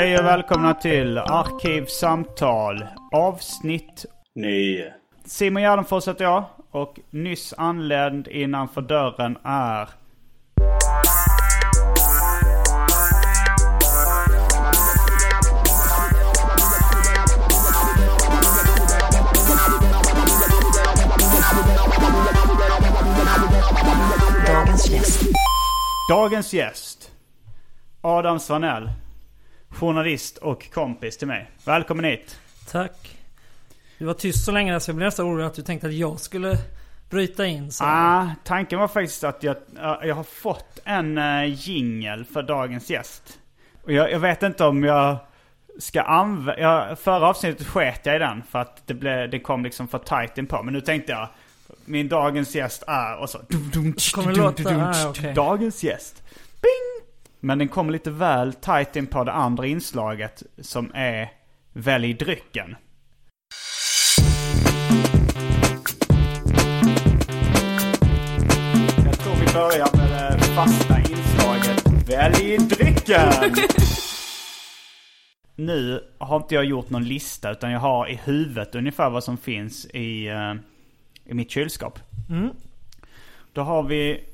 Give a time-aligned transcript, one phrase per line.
[0.00, 4.92] Hej och välkomna till Arkivsamtal avsnitt Nio.
[5.24, 9.88] Simon Gärdenfors heter jag och nyss anländ innanför dörren är...
[24.46, 25.22] Dagens gäst.
[26.10, 27.10] Dagens gäst.
[28.00, 28.90] Adam Svanell.
[29.70, 31.50] Journalist och kompis till mig.
[31.64, 32.40] Välkommen hit.
[32.70, 33.16] Tack.
[33.98, 36.20] Du var tyst så länge så jag blev nästan orolig att du tänkte att jag
[36.20, 36.58] skulle
[37.10, 37.72] bryta in.
[37.72, 37.84] Så.
[37.84, 42.90] Ah, tanken var faktiskt att jag, ja, jag har fått en uh, jingel för dagens
[42.90, 43.38] gäst.
[43.82, 45.16] Och jag, jag vet inte om jag
[45.78, 46.96] ska använda...
[46.96, 50.38] Förra avsnittet sket jag i den för att det, blev, det kom liksom för tight
[50.38, 50.62] in på.
[50.62, 51.28] Men nu tänkte jag,
[51.84, 53.16] min dagens gäst är...
[53.16, 53.38] Och så...
[54.12, 54.76] Kommer det låta?
[54.76, 55.34] Ah, okej.
[55.34, 56.22] Dagens gäst.
[56.62, 56.89] Bing!
[57.42, 61.32] Men den kommer lite väl tight in på det andra inslaget som är
[61.72, 62.76] Välj drycken.
[69.04, 73.32] Jag tror vi börjar med det fasta inslaget Välj drycken!
[75.56, 79.36] nu har inte jag gjort någon lista utan jag har i huvudet ungefär vad som
[79.36, 80.54] finns i, eh,
[81.24, 81.98] i mitt kylskåp.
[82.30, 82.50] Mm.
[83.52, 84.24] Då har vi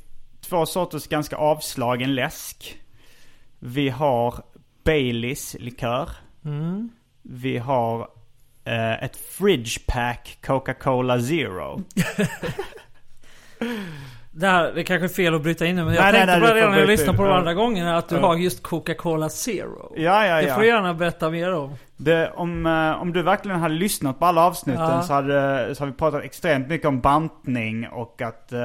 [0.41, 2.79] två sorters ganska avslagen läsk.
[3.67, 4.43] Vi har
[4.85, 6.11] Baileys likör.
[6.45, 6.91] Mm.
[7.23, 8.09] Vi har
[8.65, 11.83] eh, ett Fridge Pack Coca-Cola Zero.
[14.39, 16.21] Det, här, det är kanske är fel att bryta in nu men jag Nej, nej,
[16.21, 17.29] tänkte nej, bara du redan när jag lyssnade på in.
[17.29, 17.39] de Ja.
[17.39, 18.21] andra gångerna att du Ja.
[18.27, 19.93] har just Coca-Cola Zero.
[19.97, 20.55] Ja, ja, Det ja.
[20.55, 21.75] får du gärna berätta mer om.
[21.97, 25.03] Det, om, eh, om du verkligen hade lyssnat på alla avsnitten Ja.
[25.03, 28.61] så, hade, så har vi pratat extremt mycket om bantning och att eh,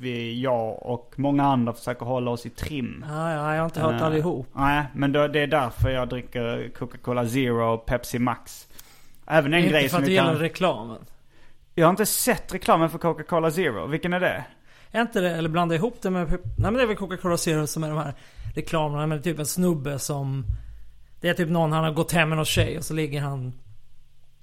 [0.00, 3.04] vi, jag och många andra försöker hålla oss i trim.
[3.08, 4.46] Ja, ja, jag har inte hört Eh, allihop.
[4.52, 8.66] Nej, men då, det är därför jag dricker Coca-Cola Zero och Pepsi Max.
[9.26, 10.38] Även en Inte grej för som att det vi gäller kan...
[10.40, 10.98] reklamen.
[11.74, 13.86] Jag har inte sett reklamen för Coca-Cola Zero.
[13.86, 14.44] Vilken är det?
[14.94, 16.30] Är inte det, eller blanda ihop det med...
[16.30, 18.14] Nej men det är väl Coca-Cola Zero som är de här
[18.54, 20.44] reklamerna med typ en snubbe som...
[21.20, 23.52] Det är typ någon, han har gått hem med någon tjej och så ligger han...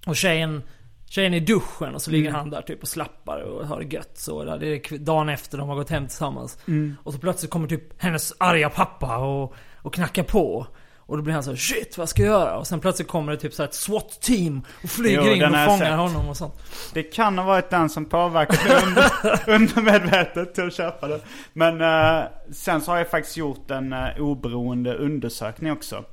[0.06, 0.64] Och tjejen...
[1.06, 3.96] Tjejen är i duschen och så ligger han där typ och slappar och har det
[3.96, 4.44] gött så.
[4.44, 4.58] Där.
[4.58, 6.58] Det är dagen efter de har gått hem tillsammans.
[7.04, 10.68] Och så plötsligt kommer typ hennes arga pappa och, och knackar på.
[11.12, 12.58] Och då blir han så shit vad ska jag göra?
[12.58, 15.78] Och sen plötsligt kommer det typ så ett SWAT-team och flyger Jo, in och fångar
[15.78, 15.98] sett.
[15.98, 16.54] honom och sånt.
[16.94, 19.10] Det kan ha varit den som påverkat mig under,
[19.50, 21.20] undermedvetet till att köpa det.
[21.54, 26.04] Men eh, sen så har jag faktiskt gjort en uh, oberoende undersökning också.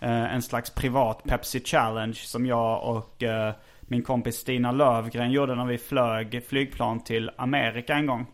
[0.00, 5.54] Eh, en slags privat Pepsi Challenge som jag och eh, min kompis Stina Lövgren gjorde
[5.54, 8.26] när vi flög flygplan till Amerika en gång.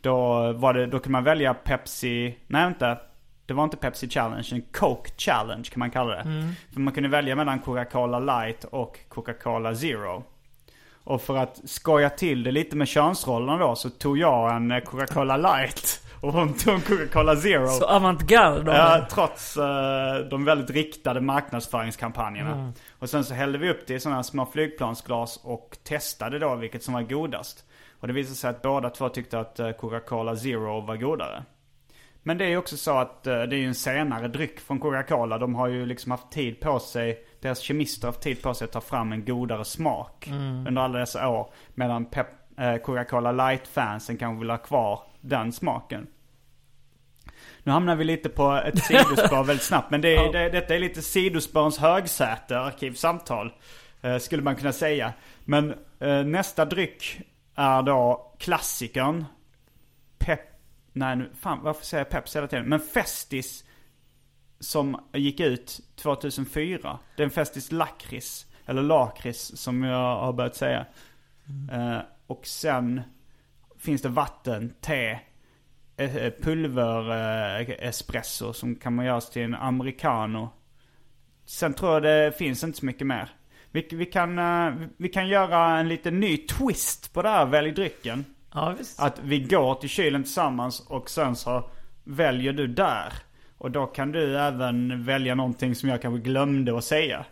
[0.00, 2.98] Då, var det, då kunde man välja Pepsi, nej inte.
[3.50, 6.22] Det var inte Pepsi Challenge, en Coke Challenge kan man kalla det.
[6.72, 10.24] För man kunde välja mellan Coca-Cola Light och Coca-Cola Zero.
[11.04, 14.80] Och för att skoja till det lite med könsrollerna då så tog jag en eh,
[14.80, 17.66] Coca-Cola Light och hon tog en Coca-Cola Zero.
[17.68, 22.52] Så avantgarde de Ja, trots eh, de väldigt riktade marknadsföringskampanjerna.
[22.52, 22.72] Mm.
[22.98, 26.54] Och sen så hällde vi upp det i sådana här små flygplansglas och testade då
[26.54, 27.64] vilket som var godast.
[28.00, 31.44] Och det visade sig att båda två tyckte att eh, Coca-Cola Zero var godare.
[32.22, 34.78] Men det är ju också så att eh, det är ju en senare dryck från
[34.80, 35.38] Coca-Cola.
[35.38, 38.64] De har ju liksom haft tid på sig, deras kemister har haft tid på sig
[38.64, 40.28] att ta fram en godare smak
[40.68, 41.50] under alla dessa år.
[41.74, 42.06] Medan
[42.58, 46.06] eh, Coca-Cola Light-fansen kanske vill ha kvar den smaken.
[47.62, 49.90] Nu hamnar vi lite på ett sidospår väldigt snabbt.
[49.90, 53.52] Men det, är- det, detta är lite sidospårens högsäte, arkivsamtal.
[54.02, 55.12] Eh, skulle man kunna säga.
[55.44, 57.20] Men eh, nästa dryck
[57.54, 59.24] är då klassikern.
[60.92, 62.68] Nej nu, fan varför säger jag Peps hela tiden?
[62.68, 63.64] Men Festis
[64.60, 66.98] som gick ut 2004.
[67.16, 68.46] Det är en Festis lakrits.
[68.66, 70.86] Eller lakrits som jag har börjat säga.
[71.72, 73.00] Eh, och sen
[73.78, 75.18] finns det vatten, te,
[75.96, 77.10] eh, pulver
[77.60, 80.50] eh, espresso som kan man göra till en americano.
[81.44, 83.30] Sen tror jag det finns inte så mycket mer.
[83.70, 84.40] Vi, vi, kan,
[84.96, 88.24] vi kan göra en liten ny twist på det här välj drycken.
[88.54, 89.00] Ja, visst.
[89.00, 91.70] Att vi går till kylen tillsammans och sen så
[92.04, 93.12] väljer du där.
[93.58, 97.24] Och då kan du även välja någonting som jag kanske glömde att säga.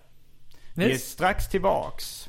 [0.75, 1.09] Vi är visst.
[1.11, 2.29] strax tillbaks.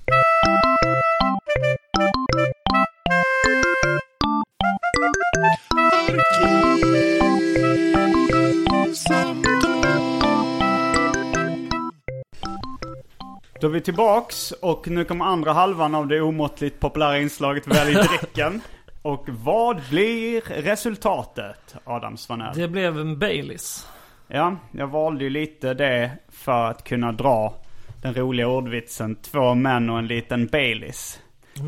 [13.61, 17.93] Då är vi tillbaks och nu kommer andra halvan av det omåttligt populära inslaget Välj
[17.93, 18.61] drycken.
[19.01, 22.55] Och vad blir resultatet, Adam Svanell?
[22.55, 23.87] Det blev en Baileys.
[24.27, 27.53] Ja, jag valde ju lite det för att kunna dra
[28.01, 31.19] den roliga ordvitsen två män och en liten Baileys.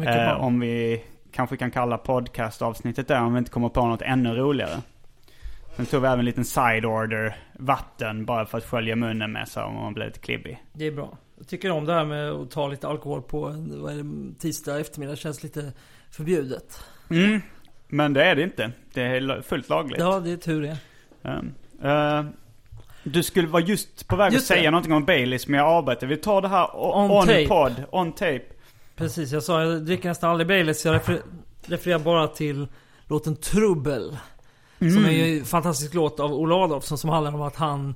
[0.06, 4.34] Eh, om vi kanske kan kalla podcastavsnittet där om vi inte kommer på något ännu
[4.34, 4.82] roligare.
[5.76, 9.48] Sen tog vi även en liten side order vatten bara för att skölja munnen med
[9.48, 10.64] så om man blir lite klibbig.
[10.74, 11.18] Det är bra.
[11.38, 15.16] Jag tycker om det här med att ta lite alkohol på en det, tisdag eftermiddag.
[15.16, 15.74] känns lite
[16.12, 16.84] förbjudet.
[17.12, 17.42] Mm,
[17.88, 18.72] men det är det inte.
[18.94, 20.00] Det är fullt lagligt.
[20.00, 20.78] Ja, det är tur det.
[21.30, 21.54] Um,
[21.84, 22.24] eh,
[23.04, 24.72] du skulle vara just på väg Just att säga det.
[24.72, 26.08] någonting om Baileys men jag avbryter.
[26.08, 27.48] Vi tar det här On on, tape.
[27.48, 28.42] pod, on tape.
[28.96, 30.86] Precis, jag sa jag dricker nästan aldrig Baileys.
[30.86, 31.22] Jag refer-
[31.66, 32.68] refererar bara till
[33.08, 34.18] låten Trubbel.
[34.80, 37.96] Som är ju en fantastisk låt av Ola Adolphson som handlar om att han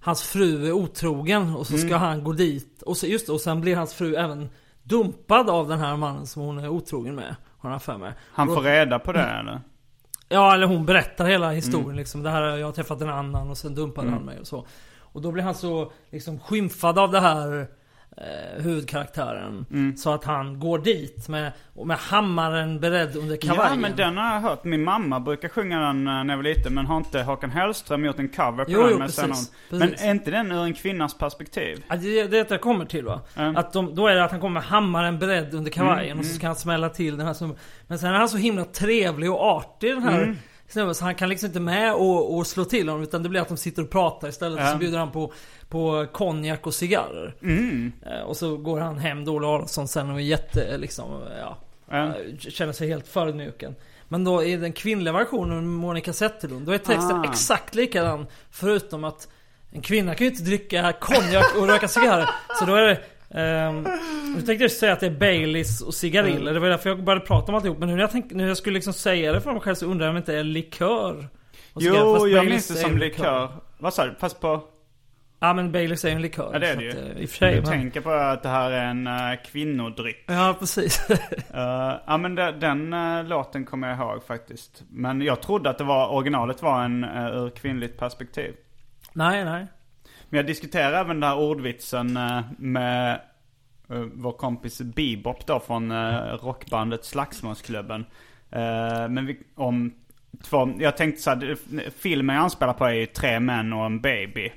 [0.00, 2.82] Hans fru är otrogen och så ska han gå dit.
[2.82, 4.48] Och så, just det, och sen blir hans fru även
[4.82, 7.36] dumpad av den här mannen som hon är otrogen med.
[7.66, 8.12] Har han för mig.
[8.32, 9.36] Han får reda på det Mm.
[9.46, 9.60] eller?
[10.28, 12.22] Ja, eller hon berättar hela historien liksom.
[12.22, 14.66] Det här, jag har träffat en annan och sen dumpade han mig och så.
[14.98, 17.68] Och då blir han så liksom skymfad av det här
[18.16, 19.66] eh, huvudkaraktären.
[19.98, 21.52] Så att han går dit med,
[21.84, 23.72] med hammaren beredd under kavajen.
[23.72, 24.64] Ja men den har jag hört.
[24.64, 26.74] Min mamma brukar sjunga den eh, när jag var liten.
[26.74, 28.90] Men har inte Håkan Hellström gjort en cover på Jo, den?
[28.90, 29.30] jo, med precis, någon-
[29.80, 29.98] precis.
[30.00, 31.84] Men är inte den ur en kvinnas perspektiv?
[31.88, 33.20] Ja, det är det jag kommer till va.
[33.36, 33.56] Mm.
[33.56, 36.34] Att de, då är det att han kommer med hammaren beredd under kavajen och så
[36.34, 37.54] ska han smälla till den här som...
[37.86, 40.36] Men sen är han så himla trevlig och artig den här Mm.
[40.68, 43.40] Snubben så han kan liksom inte med och, och slå till honom utan det blir
[43.40, 44.60] att de sitter och pratar istället.
[44.60, 44.72] Ja.
[44.72, 45.32] Så bjuder han på,
[45.68, 47.34] på konjak och cigarrer.
[47.42, 47.92] Mm.
[48.06, 51.58] Eh, Och så går han hem då, Ola Adolphson sen och är jätte liksom, ja.
[51.90, 52.04] Ja.
[52.06, 53.74] eh, Känner sig helt förödmjuken.
[54.08, 57.24] Men då i den kvinnliga versionen, Monica Zetterlund, då är texten Ah.
[57.30, 58.26] exakt likadan.
[58.50, 59.28] Förutom att
[59.70, 62.28] en kvinna kan ju inte dricka konjak och röka cigarrer.
[62.58, 63.00] Så då är det...
[63.28, 63.86] Um,
[64.36, 66.54] jag tänkte just säga att det är Baileys och cigariller.
[66.54, 67.78] Det var därför jag började prata om alltihop.
[67.78, 69.86] Men nu när jag, tänk, när jag skulle liksom säga det för mig själv så
[69.86, 71.28] undrar jag om det inte är likör.
[71.74, 73.48] Jo, jag Baileys minns det som ju likör.
[73.78, 74.14] Vad sa du?
[74.18, 74.64] Fast på...
[75.40, 76.50] Ja men Baileys är ju en likör.
[76.52, 76.90] Ja det är det ju.
[76.90, 77.54] att, eh, I sig.
[77.54, 79.14] Du men- tänker på att det här är en uh,
[79.46, 80.24] kvinnodryck.
[80.26, 81.08] Ja precis.
[81.54, 84.82] Eh, ja men de, den eh, låten kommer jag ihåg faktiskt.
[84.90, 88.54] Men jag trodde att det var, originalet var en uh, ur kvinnligt perspektiv.
[89.12, 89.66] nej nej.
[90.28, 93.20] Men jag diskuterar även den här ordvitsen eh, med
[93.90, 98.04] eh, vår kompis Bebop då från uh, rockbandet Slagsmålsklubben.
[98.50, 99.94] Eh, men vi, om
[100.42, 101.56] två, jag tänkte så här,
[101.90, 104.52] filmen jag anspelar på är ju Tre män och en baby.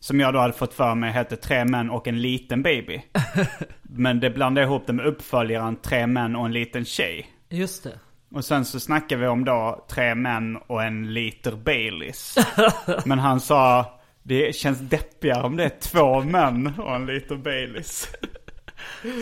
[0.00, 3.02] Som jag då hade fått för mig hette Tre män och en liten baby.
[3.82, 7.26] men det blandade ihop det med uppföljaren Tre män och en liten tjej.
[7.48, 7.98] Just det.
[8.30, 12.34] Och sen så snackade vi om då tre män och en liter Baileys.
[13.04, 13.95] Men han sa,
[14.26, 18.08] det känns deppigare om det är två män och en liter Baileys.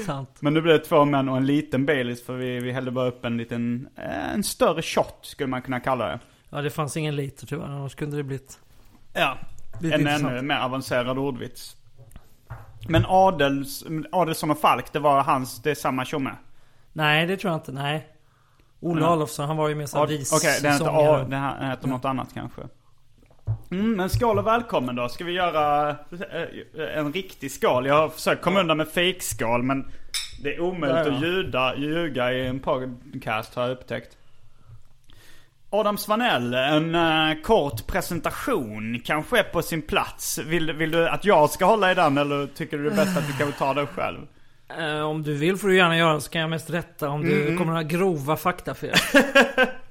[0.06, 0.37] Sant.
[0.40, 3.06] Men nu blir det två män och en liten Baileys för vi, vi hällde bara
[3.08, 6.20] upp en liten, eh, en större shot skulle man kunna kalla det.
[6.50, 8.58] Ja det fanns ingen liter tyvärr, annars kunde det blivit...
[9.14, 9.38] Ja,
[9.80, 10.30] Lite en intressant.
[10.32, 11.76] ännu mer avancerad ordvits.
[12.88, 16.30] Men Adels, Adelsson och Falk, det var hans, det är samma tjomme.
[16.92, 18.08] Nej det tror jag inte, nej.
[18.80, 19.12] Ola Ja.
[19.12, 21.14] Adolphson, han var ju mer såhär Ad- vis Okej, den heter.
[21.20, 21.25] A,
[21.61, 22.62] den heter något annat kanske.
[23.70, 25.08] Mm, men skål och välkommen då.
[25.08, 27.86] Ska vi göra eh, en riktig skål?
[27.86, 29.86] Jag har försökt komma undan med fejkskål men
[30.42, 31.16] det är omöjligt Där, ja.
[31.16, 34.16] att ljuda, ljuga i en podcast har jag upptäckt.
[35.70, 40.38] Adam Svanell, en eh, kort presentation kanske är på sin plats.
[40.38, 43.16] Vill, vill du att jag ska hålla i den eller tycker du det är bäst
[43.18, 44.18] att du kan ta den själv?
[44.78, 47.42] Eh, om du vill får du gärna göra så kan jag mest rätta om du
[47.42, 47.58] Mm.
[47.58, 48.94] kommer några grova faktafel.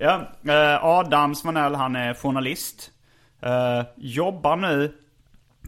[0.00, 2.90] Ja, eh, Adam Svanell han är journalist.
[3.42, 4.94] Eh, jobbar nu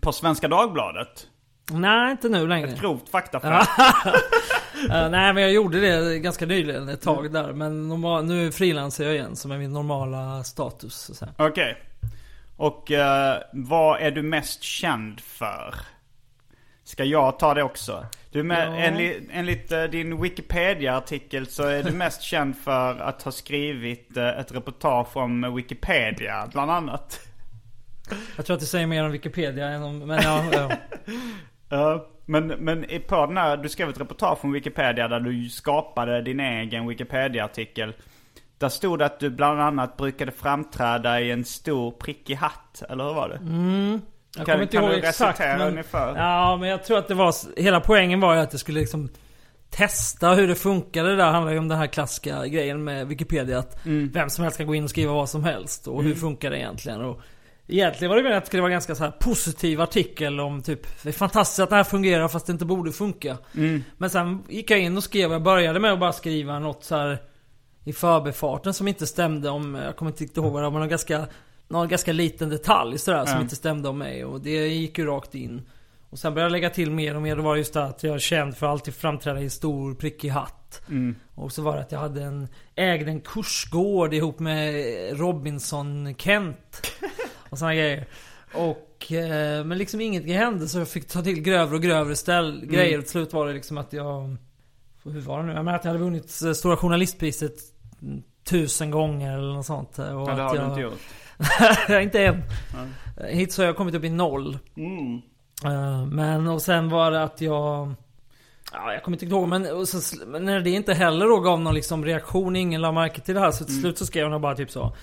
[0.03, 1.27] på Svenska Dagbladet.
[1.71, 2.69] Nej, inte nu längre.
[2.69, 3.53] Ett grovt faktafel.
[3.53, 3.65] Uh,
[5.11, 7.53] nej, men jag gjorde det ganska nyligen, ett tag där.
[7.53, 11.23] Men normal, nu frilansar jag igen, som är min normala status.
[11.37, 11.77] Okej.
[12.57, 15.75] Och eh, vad är du mest känd för?
[16.89, 18.07] Ska jag ta det också?
[18.31, 18.77] Du med, Ja.
[18.77, 24.29] enligt, enligt eh, din Wikipedia-artikel så är du mest känd för att ha skrivit eh,
[24.29, 27.21] ett reportage om Wikipedia, bland annat.
[28.37, 29.99] Jag tror att det säger mer om Wikipedia än om...
[29.99, 30.45] Men ja,
[31.69, 32.07] ja.
[32.25, 36.41] Men, men på den här, du skrev ett reportage om Wikipedia där du skapade din
[36.41, 37.93] egen Wikipedia-artikel.
[38.59, 43.05] Där stod det att du bland annat brukade framträda i en stor prickig hatt, eller
[43.05, 43.39] hur var det?
[44.39, 45.39] Jag Kan- kommer inte ihåg exakt.
[45.39, 46.17] Men, ungefär?
[46.17, 47.35] ja, men jag tror att det var...
[47.61, 49.09] Hela poängen var ju att jag skulle liksom
[49.71, 51.09] testa hur det funkade.
[51.11, 53.59] Det där handlar ju om den här klassiska grejen med Wikipedia.
[53.59, 54.11] Att Mm.
[54.15, 55.87] vem som helst kan gå in och skriva vad som helst.
[55.89, 57.01] Och hur funkar det egentligen?
[57.01, 57.21] Och
[57.69, 60.63] egentligen var det meningen att det skulle vara en ganska så här positiv artikel om
[60.63, 63.37] typ Det är fantastiskt att det här fungerar fast det inte borde funka.
[63.57, 63.85] Mm.
[63.97, 65.33] Men sen gick jag in och skrev.
[65.33, 67.19] Jag började med att bara skriva något så här
[67.85, 70.89] i förbifarten som inte stämde om, jag kommer inte ihåg vad det var, men någon
[70.89, 71.27] ganska,
[71.69, 74.25] någon ganska liten detalj sådär som inte stämde om mig.
[74.25, 75.63] Och det gick ju rakt in.
[76.11, 77.37] Och sen började jag lägga till mer och mer.
[77.37, 79.95] Då var det just det att jag är känd för att alltid framträda i stor
[79.95, 80.83] prickig hatt.
[80.89, 81.15] Mm.
[81.35, 84.85] Och så var det att jag hade en, ägde en kursgård ihop med
[85.19, 86.93] Robinson Kent.
[87.51, 88.07] Och såna grejer.
[88.55, 92.67] Och, eh, men liksom inget hände så jag fick ta till grövre och grövre ställ,
[92.67, 93.01] grejer.
[93.01, 94.37] Till slut var det liksom att jag...
[95.05, 95.53] Hur var det nu?
[95.53, 97.55] Jag menar att jag hade vunnit eh, Stora Journalistpriset
[98.03, 99.99] mm, tusen gånger eller något sånt.
[99.99, 101.01] Och Ja, det har jag, du inte gjort.
[102.03, 102.43] inte än.
[103.29, 104.59] Hittills har jag kommit upp i noll.
[104.77, 105.23] Mm.
[105.65, 107.95] Eh, Men och sen var det att jag...
[108.73, 112.05] Ja, jag kommer inte ihåg men, så, när det inte heller då gav någon liksom
[112.05, 113.51] reaktion, ingen la märke till det här.
[113.51, 114.97] Så till slut så skrev nog bara typ så.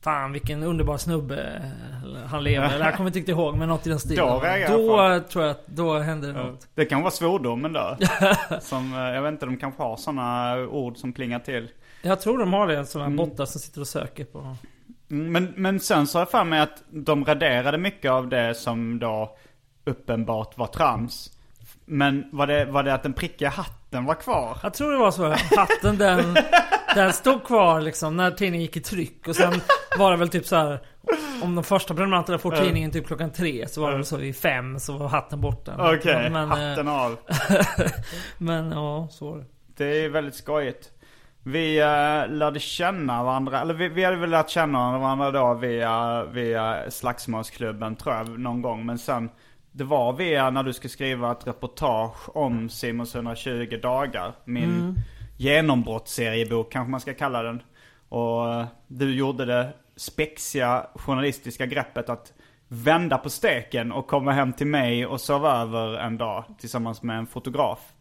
[0.00, 1.62] Fan vilken underbar snubbe
[2.26, 2.74] han lever.
[2.74, 4.26] Eller jag kommer inte riktigt ihåg men något i den stilen.
[4.26, 6.68] Då Då tror jag att då hände det något.
[6.74, 7.96] Det kan vara svordomen då.
[8.60, 11.68] som, eh, jag vet inte, de kanske har sådana ord som plingar till.
[12.02, 14.56] Jag tror de har det, sådana bottar som sitter och söker på...
[15.10, 18.54] Mm, Men, men sen så har jag för mig att de raderade mycket av det
[18.54, 19.36] som då
[19.84, 21.30] uppenbart var trams.
[21.84, 24.58] Men var det, var det att den prickiga hatten var kvar?
[24.62, 25.28] Jag tror det var så.
[25.56, 26.36] Hatten den,
[26.94, 29.28] den stod kvar liksom när tidningen gick i tryck.
[29.28, 29.60] Och sen
[29.98, 30.80] var det väl typ så här.
[31.42, 34.36] Om de första prenumeranterna får tidningen typ klockan tre så var det väl så vid
[34.36, 35.94] fem så var hatten borta.
[35.94, 37.16] Okej, hatten eh, av.
[38.38, 39.44] men ja, så var det.
[39.76, 40.90] Det är väldigt skojigt.
[41.48, 46.24] Vi uh, lärde känna varandra, eller vi, vi hade väl lärt känna varandra då via,
[46.24, 48.86] via Slagsmålsklubben tror jag någon gång.
[48.86, 49.30] Men sen,
[49.72, 54.32] det var via när du skulle skriva ett reportage om Simons 120 dagar.
[54.44, 54.94] Min
[55.36, 57.62] genombrottsseriebok kanske man ska kalla den.
[58.08, 62.32] Och eh, du gjorde det spexiga journalistiska greppet att
[62.68, 67.18] vända på steken och komma hem till mig och sova över en dag tillsammans med
[67.18, 67.92] en fotograf.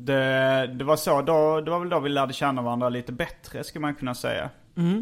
[0.00, 3.64] Det, det var så, då, det var väl då vi lärde känna varandra lite bättre
[3.64, 4.50] skulle man kunna säga.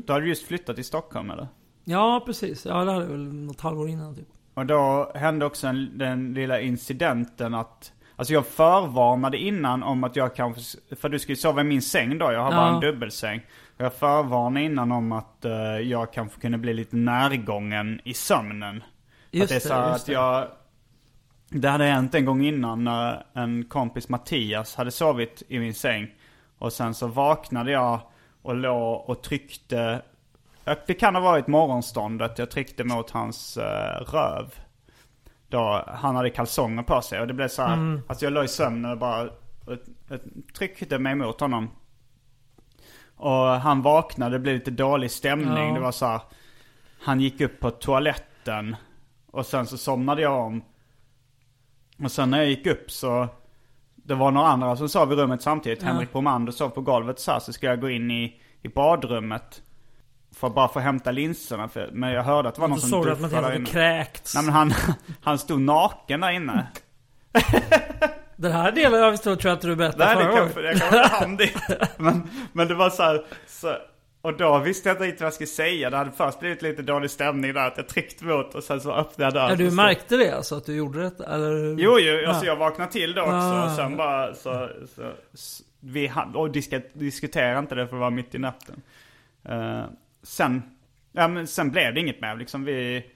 [0.07, 1.49] Du hade just flyttat till Stockholm eller?
[1.85, 2.67] Ja, precis.
[2.67, 4.29] Ja, det hade väl något halvår innan typ.
[4.55, 10.17] Och då hände också en, den lilla incidenten att Alltså jag förvarnade innan om att
[10.17, 12.75] jag kanske, för du skulle sova i min säng då, jag har bara Ja.
[12.75, 13.41] en dubbelsäng.
[13.77, 18.83] Jag förvarnade innan om att eh, jag kanske kunde bli lite närgången i sömnen.
[19.31, 20.13] Just att det är så just att det.
[20.13, 20.47] jag
[21.49, 26.15] Det hade hänt en gång innan när en kompis Mattias hade sovit i min säng.
[26.59, 28.01] Och sen så vaknade jag
[28.43, 30.03] och låg och tryckte
[30.87, 34.55] Det kan ha varit morgonståndet jag tryckte mot hans eh, röv.
[35.49, 38.01] Då han hade kalsonger på sig och det blev så här, Mm.
[38.07, 39.73] alltså jag låg i sömnen och bara och,
[40.11, 40.19] och,
[40.55, 41.71] tryckte mig mot honom.
[43.17, 45.69] Och han vaknade, det blev lite dålig stämning.
[45.69, 45.75] Ja.
[45.75, 46.21] Det var så här,
[47.03, 48.77] han gick upp på toaletten
[49.31, 50.63] och sen så somnade jag om.
[52.05, 53.29] Och sen när jag gick upp så
[53.95, 55.83] Det var några andra som sov i rummet samtidigt.
[55.83, 55.89] Ja.
[55.89, 59.63] Henrik Bromander sov på golvet så här, så ska jag gå in i, i badrummet.
[60.37, 61.69] För att bara få hämta linserna.
[61.69, 64.35] För, men jag hörde att det var någon som såg du att Mattias hade kräkts.
[64.35, 64.73] Nej men han,
[65.23, 66.67] han stod naken där inne.
[68.37, 70.79] Den här delen av historien tror jag inte du berättade Nej det förra kan, gången.
[70.79, 71.57] jag kan inte han dit.
[71.97, 73.77] Men, men det var så här, så,
[74.27, 75.91] och då visste jag inte riktigt vad jag skulle säga.
[75.91, 77.67] Det hade först blivit lite dålig stämning där.
[77.67, 79.51] Att jag tryckte mot och sen så öppnade jag dörren.
[79.51, 80.57] Ja, du så märkte det alltså?
[80.57, 81.25] Att du gjorde det?
[81.25, 81.67] Eller?
[81.79, 82.29] Jo, jo, Ja.
[82.29, 83.65] alltså jag vaknade till då också Ah.
[83.65, 86.51] och sen bara så, så, s- vi och
[86.93, 88.83] diskuterade inte det för det var mitt i natten.
[89.45, 89.83] Eh,
[90.23, 90.63] sen,
[91.13, 92.65] ja men sen blev det inget mer liksom.
[92.65, 93.07] Vi,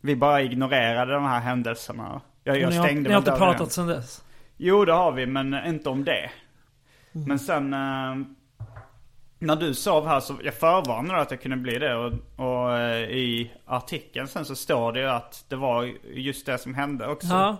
[0.00, 2.20] vi bara ignorerade de här händelserna.
[2.44, 4.24] Jag, jag ni har, stängde ni har inte pratat sen dess?
[4.56, 6.30] Jo, det har vi, men inte om det.
[7.14, 7.28] Mm.
[7.28, 7.72] Men sen...
[7.74, 8.16] eh,
[9.38, 13.10] När du sov här så, jag förvarnade att jag kunde bli det och, och eh,
[13.10, 17.26] i artikeln sen så står det ju att det var just det som hände också.
[17.28, 17.56] Ja.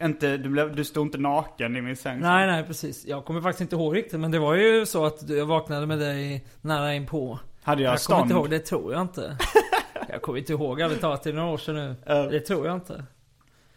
[0.00, 2.20] Inte, du, blev, du stod inte naken i min säng.
[2.20, 3.06] Nej, nej precis.
[3.06, 4.20] Jag kommer faktiskt inte ihåg riktigt.
[4.20, 7.38] Men det var ju så att jag vaknade med dig nära inpå.
[7.62, 8.22] Hade jag, Jag kommer stånd?
[8.30, 9.36] inte ihåg, det tror jag inte.
[10.08, 11.96] jag kommer inte ihåg, ärligt talat, det är några år sedan nu.
[12.06, 12.14] Ja.
[12.14, 13.04] Det tror jag inte.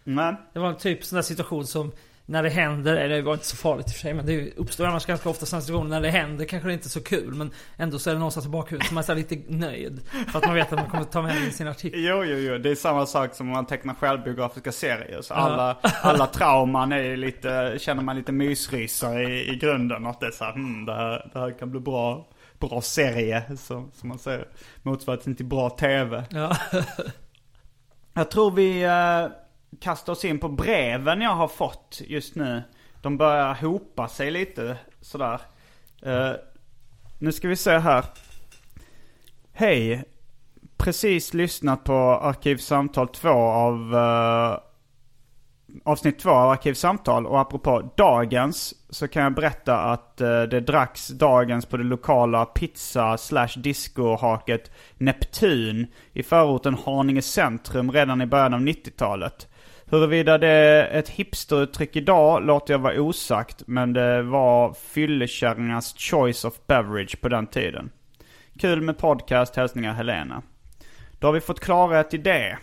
[0.03, 1.91] Men, Det var en typ sån där situation som
[2.31, 4.51] när det händer, eller det var inte så farligt i och för sig men det
[4.55, 7.33] uppstår annars ganska ofta sådana situationer när det händer kanske det inte är så kul
[7.33, 10.01] men ändå så är det någonstans i bakhuvudet så man är lite nöjd.
[10.31, 12.03] För att man vet att man kommer ta med det i sin artikel.
[12.03, 12.57] jo, jo, jo.
[12.57, 15.21] Det är samma sak som om man tecknar självbiografiska serier.
[15.21, 20.05] Så alla, alla trauman är lite, känner man lite mysrysare i, i grunden.
[20.05, 22.27] Att det är så här, hmm, det här, det här kan bli bra,
[22.59, 23.43] bra serie.
[23.57, 24.47] Så, som man säger.
[24.83, 26.23] Motsvarigheten till bra tv.
[26.29, 26.57] Ja.
[28.13, 29.27] Jag tror vi eh,
[29.79, 32.63] Kasta oss in på breven jag har fått just nu.
[33.01, 35.41] De börjar hopa sig lite sådär.
[36.05, 36.33] Uh,
[37.19, 38.05] nu ska vi se här.
[39.53, 40.03] Hej.
[40.77, 44.57] Precis lyssnat på Arkivsamtal 2 av uh,
[45.83, 47.27] avsnitt 2 av Arkivsamtal.
[47.27, 52.45] Och apropå dagens så kan jag berätta att uh, det dracks dagens på det lokala
[52.45, 59.47] pizza slash discohaket Neptun i förorten Haninge centrum redan i början av 90-talet.
[59.91, 66.45] Huruvida det är ett hipsteruttryck idag låter jag vara osagt, men det var fyllekärringarnas choice
[66.45, 67.91] of beverage på den tiden.
[68.59, 70.41] Kul med podcast, hälsningar Helena.
[71.19, 72.57] Då har vi fått klarhet i det.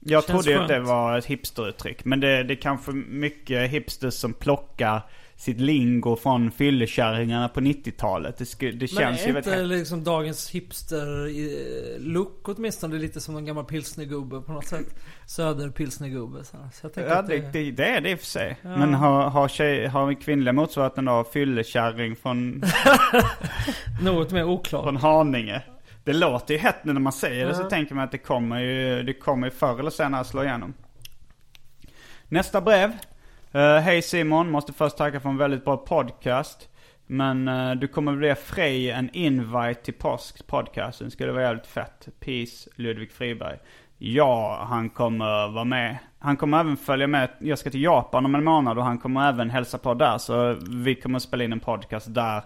[0.00, 3.70] Jag Känns trodde ju att det var ett hipsteruttryck, men det, det är kanske mycket
[3.70, 5.02] hipsters som plockar
[5.38, 8.36] sitt lingo från fyllekärringarna på 90-talet.
[8.38, 9.78] Det, sku, det Men känns ju är väldigt inte häftigt.
[9.78, 14.86] liksom dagens hipster-look åtminstone lite som en gammal pilsnergubbe på något sätt?
[15.26, 17.50] Söder-pilsnergubbe så, så jag tänker Ja, att det, det...
[17.52, 18.56] det, det är det i och för sig.
[18.62, 18.76] Ja.
[18.76, 22.62] Men har, har, tjej, har kvinnliga motsvarigheten då fyllekärring från,
[24.02, 24.84] Något mer oklart.
[24.84, 25.62] från Haninge?
[26.04, 27.68] Det låter ju hett nu när man säger det så Ja.
[27.70, 30.74] tänker man att det kommer ju, det kommer ju förr eller senare slå igenom.
[32.28, 32.92] Nästa brev.
[33.54, 36.68] Uh, Hej Simon, måste först tacka för en väldigt bra podcast.
[37.06, 41.10] Men uh, du kommer bli Frej en invite till påsk podcasten.
[41.10, 42.08] Skulle vara jävligt fett.
[42.20, 43.58] Peace Ludvig Friberg.
[43.98, 45.98] Ja, han kommer vara med.
[46.18, 47.28] Han kommer även följa med.
[47.40, 50.18] Jag ska till Japan om en månad och han kommer även hälsa på där.
[50.18, 52.42] Så vi kommer spela in en podcast där.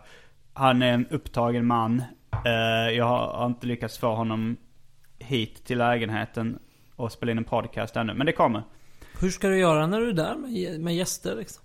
[0.55, 2.03] Han är en upptagen man.
[2.47, 4.57] Uh, jag har inte lyckats få honom
[5.19, 6.59] hit till lägenheten
[6.97, 8.15] och spela in en podcast ännu.
[8.15, 8.63] Men det kommer.
[9.23, 11.63] Hur ska du göra när du är där med, med gäster liksom?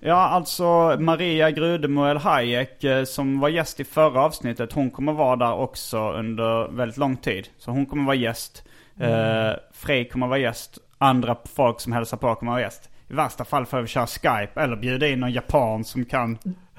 [0.00, 4.72] Ja, alltså Maria Grudemoel Hayek eh, som var gäst i förra avsnittet.
[4.72, 7.48] Hon kommer vara där också under väldigt lång tid.
[7.58, 8.64] Så hon kommer vara gäst.
[9.00, 10.78] Eh, Frej kommer vara gäst.
[10.98, 12.90] Andra folk som hälsar på kommer vara gäst.
[13.08, 16.38] I värsta fall får vi köra Skype eller bjuda in någon japan som kan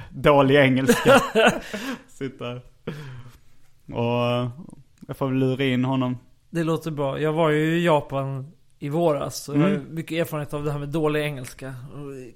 [0.10, 1.22] dålig engelska.
[2.08, 2.52] Sitta.
[3.94, 4.50] Och eh,
[5.08, 6.18] jag får väl lura in honom.
[6.50, 7.20] Det låter bra.
[7.20, 9.50] Jag var ju i Japan i våras.
[9.50, 9.96] Och jag har Mm.
[9.96, 11.74] mycket erfarenhet av det här med dålig engelska.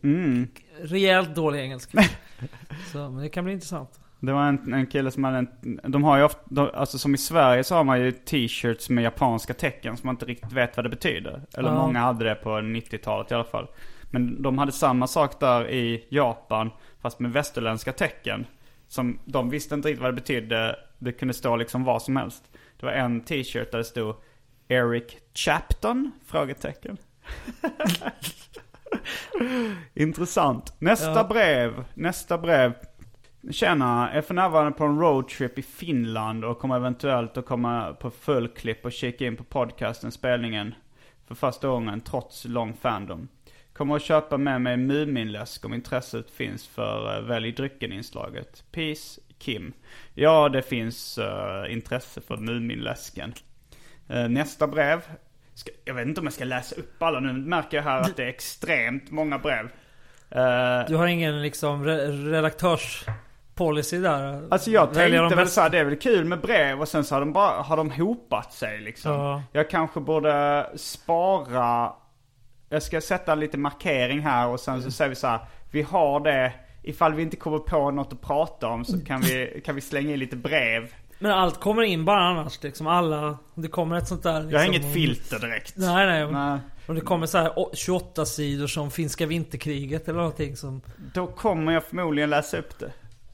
[0.03, 0.47] Mm.
[0.81, 2.03] Rejält dålig engelska.
[2.91, 3.99] Så, men det kan bli intressant.
[4.19, 7.15] Det var en, en kille som hade en, de har ju ofta, de, alltså som
[7.15, 10.77] i Sverige så har man ju t-shirts med japanska tecken som man inte riktigt vet
[10.77, 11.41] vad det betyder.
[11.57, 11.75] Eller Ja.
[11.75, 13.67] många hade det på 90-talet i alla fall.
[14.11, 16.69] Men de hade samma sak där i Japan,
[17.01, 18.45] fast med västerländska tecken.
[18.87, 20.75] Som de visste inte riktigt vad det betydde.
[20.99, 22.43] Det kunde stå liksom vad som helst.
[22.79, 24.15] Det var en t-shirt där det stod
[24.71, 26.11] Eric Chapton?
[26.25, 26.97] Frågetecken.
[29.93, 30.73] Intressant.
[30.79, 31.23] Nästa Ja.
[31.23, 31.83] brev.
[31.93, 32.73] Nästa brev.
[33.51, 38.11] Tjena, är för närvarande på en roadtrip i Finland och kommer eventuellt att komma på
[38.11, 40.75] fullklipp och kika in på podcasten spelningen
[41.27, 43.27] för första gången trots lång fandom.
[43.73, 48.63] Kommer att köpa med mig Muminläsk om intresset finns för uh, Välj drycken-inslaget.
[48.71, 49.73] Peace, Kim.
[50.13, 53.33] Ja, det finns eh, intresse för Muminläsken.
[54.09, 55.01] Eh, nästa brev.
[55.85, 57.33] Jag vet inte om jag ska läsa upp alla nu.
[57.33, 59.65] märker jag här att det är extremt många brev.
[60.29, 64.47] Eh, Du har ingen liksom re redaktörspolicy där?
[64.51, 67.19] Alltså jag tänkte väl såhär, det är väl kul med brev och sen så har
[67.19, 69.11] de bara, har de hopat sig liksom.
[69.11, 69.43] Ja.
[69.51, 71.93] Jag kanske borde spara,
[72.69, 75.39] jag ska sätta lite markering här och sen så säger vi så här,
[75.71, 79.61] vi har det, ifall vi inte kommer på något att prata om så kan vi,
[79.65, 80.93] kan vi slänga in lite brev.
[81.19, 82.87] Men allt kommer in bara annars liksom.
[82.87, 83.37] Alla...
[83.55, 84.33] Det kommer ett sånt där...
[84.33, 85.73] Liksom, Jag har inget om- filter direkt.
[85.77, 86.31] Nej, nej.
[86.31, 86.59] Nej.
[86.87, 90.81] Och det kommer så här å- 28 sidor som finska vinterkriget eller någonting som...
[91.13, 92.91] Då kommer jag förmodligen läsa upp det.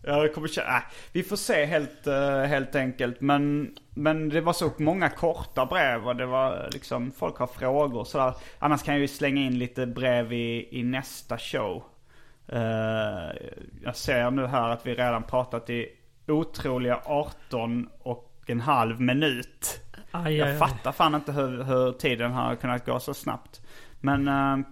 [0.07, 3.21] Jag kommer köra, äh, vi får se helt, eh, helt enkelt.
[3.21, 7.99] Men, men det var så många korta brev och det var liksom, folk har frågor
[7.99, 8.33] och sådär.
[8.59, 11.83] Annars kan jag ju slänga in lite brev i, i nästa show.
[12.47, 12.59] Eh,
[13.83, 15.87] jag ser nu här att vi redan pratat i
[16.27, 19.81] otroliga 18 och en halv minut.
[20.11, 20.57] Aj, aj, Jag aj.
[20.57, 23.61] fattar fan inte hur, hur tiden har kunnat gå så snabbt.
[23.99, 24.65] Men eh,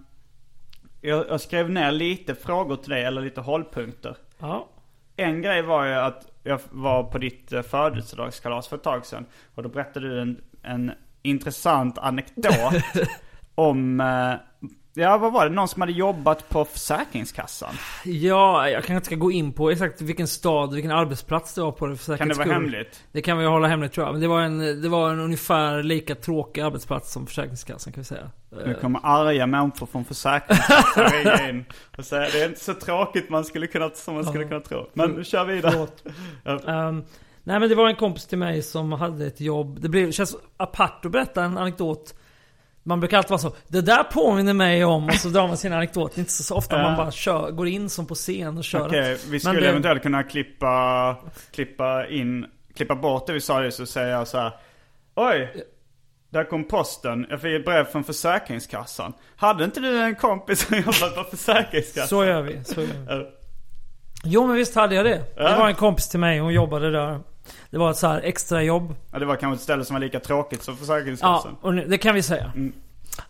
[1.00, 4.16] jag, jag skrev ner lite frågor till dig, eller lite hållpunkter.
[4.38, 4.68] Ja.
[5.16, 9.26] En grej var ju att jag var på ditt eh, födelsedagskalas för ett tag sedan.
[9.54, 12.82] Och då berättade du en, en intressant anekdot
[13.54, 14.34] om, eh,
[14.94, 17.74] ja vad var det, någon som hade jobbat på Försäkringskassan.
[18.04, 21.72] Ja, jag kanske inte ska gå in på exakt vilken stad, vilken arbetsplats det var
[21.72, 23.04] på det för Kan det vara hemligt?
[23.12, 24.12] Det kan vi hålla hemligt tror jag.
[24.12, 28.04] Men det var en, det var en ungefär lika tråkig arbetsplats som Försäkringskassan kan vi
[28.04, 28.30] säga.
[28.66, 31.64] Nu kommer arga människor från Försäkringskassan ringa in
[31.98, 34.90] och säga det är inte så tråkigt man skulle kunna, som man skulle kunna tro.
[34.92, 35.72] Men kör vidare.
[35.72, 36.04] Förlåt.
[36.44, 36.52] Ja.
[36.52, 37.04] Ehm,
[37.42, 39.80] nej men det var en kompis till mig som hade ett jobb.
[39.80, 42.14] Det blev, känns apart att berätta en anekdot.
[42.86, 43.54] Man brukar alltid vara så.
[43.68, 45.04] Det där påminner mig om.
[45.04, 46.14] Och så drar man sin anekdot.
[46.14, 48.64] Det är inte så, så ofta man bara kör, går in som på scen och
[48.64, 48.86] kör.
[48.86, 51.16] Okej, vi skulle det- eventuellt kunna klippa,
[51.50, 54.52] klippa in, klippa bort det vi sa just och säga så här.
[55.14, 55.64] Oj!
[56.30, 57.26] Där kom posten.
[57.30, 59.12] Jag fick ett brev från Försäkringskassan.
[59.36, 62.08] Hade inte du en kompis som jobbat på Försäkringskassan?
[62.08, 62.64] Så gör vi.
[62.64, 63.26] Så gör vi.
[64.24, 65.22] Jo men visst hade jag det.
[65.36, 66.38] Det var en kompis till mig.
[66.38, 67.20] Hon jobbade där.
[67.70, 68.94] Det var ett så här extra jobb.
[69.12, 71.56] Ja, det var kanske ett ställe som var lika tråkigt som Ja, Försäkringskassan.
[71.60, 72.52] och nu- det kan vi säga.
[72.54, 72.72] Mm.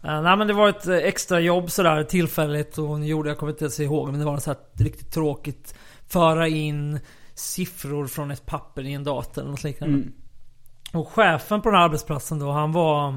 [0.03, 3.39] Eh, nej men det var ett eh, extra jobb sådär tillfälligt och hon gjorde, jag
[3.39, 5.75] kommer inte ens ihåg, men det var så här riktigt tråkigt.
[6.09, 7.01] Föra in
[7.35, 9.95] siffror från ett papper i en dator eller något liknande.
[9.95, 10.13] Mm.
[10.93, 13.15] Och chefen på den här arbetsplatsen då, han var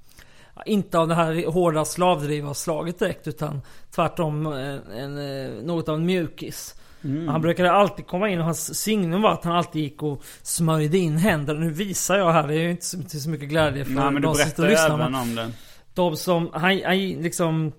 [0.66, 3.60] inte av det här hårda slavdrivarslaget direkt utan
[3.94, 6.74] tvärtom en, en, eh, något av en mjukis.
[7.06, 7.28] Mm.
[7.28, 10.98] Han brukade alltid komma in och hans signum var att han alltid gick och smörjde
[10.98, 11.60] in händerna.
[11.60, 14.22] Nu visar jag här, det är ju inte så, så mycket glädje för Nej men
[14.22, 14.96] de som sitter och lyssnar.
[14.96, 15.52] men om den.
[15.94, 17.72] De som, han, han liksom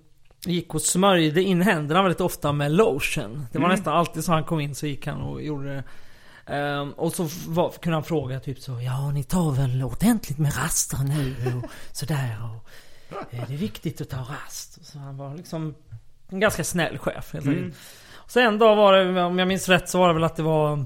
[0.45, 3.47] gick och smörjde in händerna väldigt ofta med lotion.
[3.51, 3.75] Det var Mm.
[3.77, 5.83] nästan alltid så han kom in så gick han och gjorde det.
[6.53, 10.57] Ehm, och så var, kunde han fråga typ så Ja ni tar väl ordentligt med
[10.57, 12.69] raster nu och sådär och
[13.33, 14.85] eh, Det är viktigt att ta rast.
[14.85, 15.75] Så han var liksom
[16.29, 17.73] en ganska snäll chef helt Mm.
[18.27, 20.43] Så en dag var det, om jag minns rätt så var det väl att det
[20.43, 20.85] var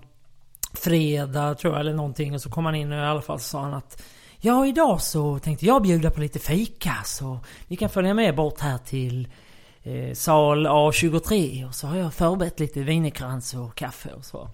[0.73, 3.43] Fredag tror jag eller någonting och så kom han in och i alla fall så
[3.43, 4.03] sa han att
[4.37, 8.59] Ja idag så tänkte jag bjuda på lite fika så ni kan följa med bort
[8.59, 9.27] här till
[9.83, 14.49] eh, sal A23 och så har jag förberett lite wienerkrans och kaffe och så.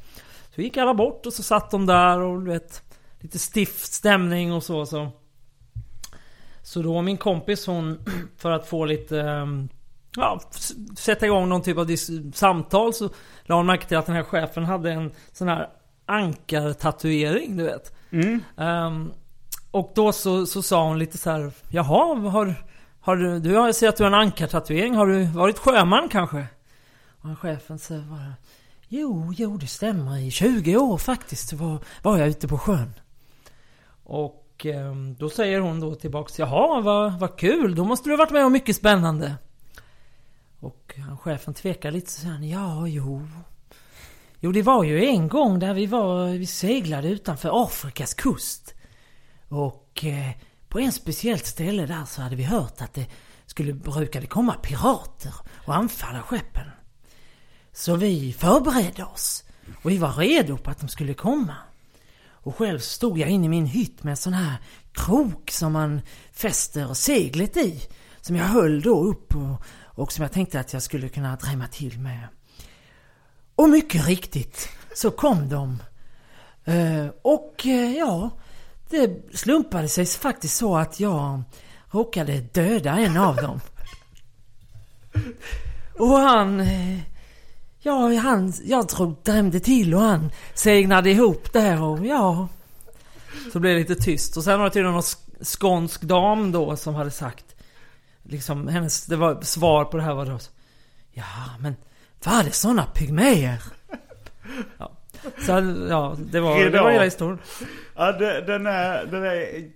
[0.56, 2.84] Så gick alla bort och så satt de där och du vet
[3.20, 5.12] Lite stiff stämning och så så.
[6.62, 8.06] Så då min kompis hon
[8.38, 9.70] för att få lite ehm,
[10.18, 10.42] Ja,
[10.98, 11.96] sätta igång någon typ av
[12.34, 13.10] samtal så
[13.44, 15.70] la hon märke till att den här chefen hade en sån här
[16.06, 17.94] ankartatuering du vet.
[18.12, 18.44] Mm.
[18.58, 19.12] Ehm,
[19.72, 22.54] och då så, så sa hon lite så här, Jaha, har,
[23.00, 24.96] har du, du har, ser att du har en ankartatuering.
[24.96, 26.46] Har du varit sjöman kanske?
[27.22, 28.34] Och chefen sa bara,
[28.88, 30.18] Jo, jo det stämmer.
[30.18, 32.94] I 20 år faktiskt var, var jag ute på sjön.
[34.04, 37.76] Och ehm, då säger hon då tillbaks, Jaha, vad, vad kul.
[37.76, 39.36] Då måste du ha varit med om mycket spännande.
[40.60, 43.28] Och han, chefen tvekar lite så säger han, Ja, jo.
[44.40, 48.74] Jo, det var ju en gång där vi var, vi seglade utanför Afrikas kust.
[49.48, 50.32] Och eh,
[50.68, 53.06] på en speciellt ställe där så hade vi hört att det
[53.46, 55.34] skulle brukade komma pirater
[55.66, 56.68] och anfalla skeppen.
[57.74, 59.44] Så vi förberedde oss.
[59.84, 61.56] Och vi var redo på att de skulle komma.
[62.30, 64.58] Och själv stod jag inne i min hytt med en sån här
[64.92, 67.82] krok som man fäster seglet i.
[68.22, 69.64] Som jag höll då upp och,
[69.98, 72.28] och som jag tänkte att jag skulle kunna drämma till med.
[73.56, 75.84] Och mycket riktigt så kom de.
[76.66, 78.30] Eh, och eh, ja,
[78.90, 81.44] det slumpade sig faktiskt så att jag
[81.92, 83.60] råkade döda en av dem.
[86.00, 86.60] Och han...
[86.60, 87.00] Eh,
[87.80, 92.48] ja, han, jag tror drämde till och han segnade ihop där och ja...
[93.54, 94.38] Så blev det lite tyst.
[94.38, 95.04] Och sen var det tydligen någon
[95.44, 97.47] skånsk dam då som hade sagt...
[98.30, 100.40] Liksom hennes, det var svar på det här var då...
[101.12, 101.24] Ja,
[101.60, 101.76] men
[102.24, 103.64] var det såna pygméer?
[104.78, 104.92] Ja.
[105.38, 105.52] Så
[105.90, 107.40] ja, det var, det var hela historien.
[107.96, 109.70] Ja, det, den är, den är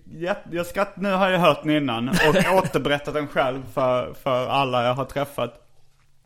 [0.52, 4.84] jag skratt, nu har jag hört den innan och återberättat den själv för, för alla
[4.84, 5.54] jag har träffat.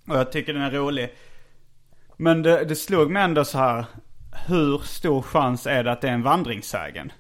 [0.08, 1.14] Och jag tycker den är rolig.
[2.18, 3.86] Men det, det slog mig ändå så här.
[4.48, 7.12] Hur stor chans är det att det är en vandringssägen?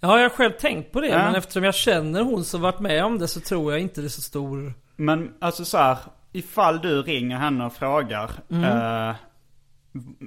[0.00, 1.08] Ja, jag har själv tänkt på det.
[1.08, 1.18] Ja.
[1.18, 4.06] Men eftersom jag känner hon som varit med om det så tror jag inte det
[4.06, 4.72] är så stor...
[4.96, 5.96] Men alltså så här,
[6.32, 8.30] ifall du ringer henne och frågar.
[8.50, 9.14] Eh,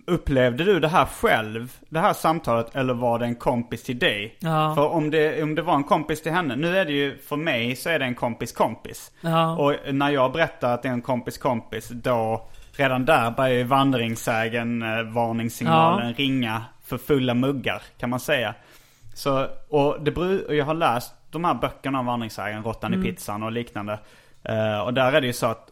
[0.07, 4.37] upplevde du det här själv, det här samtalet, eller var det en kompis till dig?
[4.39, 4.75] Ja.
[4.75, 7.35] För om det, om det var en kompis till henne, nu är det ju, för
[7.35, 9.11] mig så är det en kompis kompis.
[9.21, 9.57] Ja.
[9.57, 13.63] Och när jag berättar att det är en kompis kompis, då redan där börjar ju
[13.63, 18.55] vandringssägen eh, varningssignalen ringa för fulla muggar kan man säga.
[19.13, 20.11] Så, och det
[20.49, 23.99] jag har läst de här böckerna om vandringssägen, Råttan i pizzan och liknande.
[24.45, 25.69] Eh, och där är det ju så att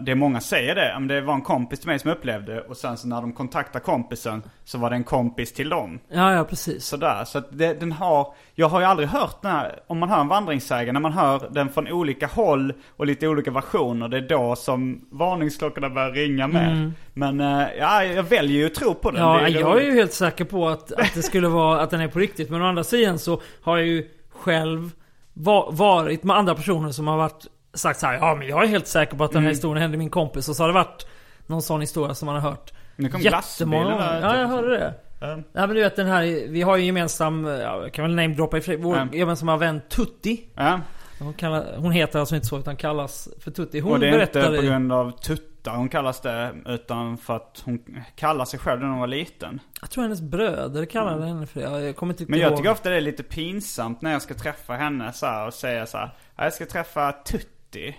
[0.00, 2.76] det är många säger det, men det var en kompis till mig som upplevde och
[2.76, 5.98] sen så när de kontaktar kompisen så var det en kompis till dem.
[6.08, 6.84] Ja, ja precis.
[6.86, 10.08] Sådär, så att det, den har, jag har ju aldrig hört den här, om man
[10.08, 14.16] hör en vandringssägen, när man hör den från olika håll och lite olika versioner, det
[14.16, 16.92] är då som varningsklockorna börjar ringa med.
[17.14, 19.22] Men eh, ja, jag väljer ju att tro på den.
[19.22, 19.86] Ja, är jag är roligt.
[19.86, 22.50] ju helt säker på att, att det skulle vara att den är på riktigt.
[22.50, 24.90] Men å andra sidan så har jag ju själv
[25.32, 28.68] va- varit med andra personer som har varit sagt så här, ja men jag är
[28.68, 30.48] helt säker på att den här historien hände min kompis.
[30.48, 31.06] Och så har det varit
[31.46, 34.20] någon sån historia som man har hört Nu kom jättemånga gånger.
[34.22, 34.94] Ja, jag hörde det.
[35.20, 35.26] Ja.
[35.52, 38.14] Ja men du vet den här, vi har ju en gemensam, ja, jag kan väl
[38.14, 39.06] namedroppa i vår Ja.
[39.12, 40.44] gemensamma vän Tutti.
[40.54, 40.80] Ja.
[41.18, 43.80] Hon, kallar, hon heter alltså inte så utan kallas för Tutti.
[43.80, 44.56] Hon Och det är inte berättade...
[44.58, 47.84] på grund av tuttar hon kallas det, utan för att hon
[48.16, 49.60] kallar sig själv när hon var liten.
[49.80, 51.80] Jag tror hennes bröder kallade henne för det.
[51.86, 52.56] Jag kommer inte Men jag ihåg.
[52.58, 55.98] tycker ofta det är lite pinsamt när jag ska träffa henne så och säga så
[55.98, 57.46] här, "Ja, jag ska träffa Tutti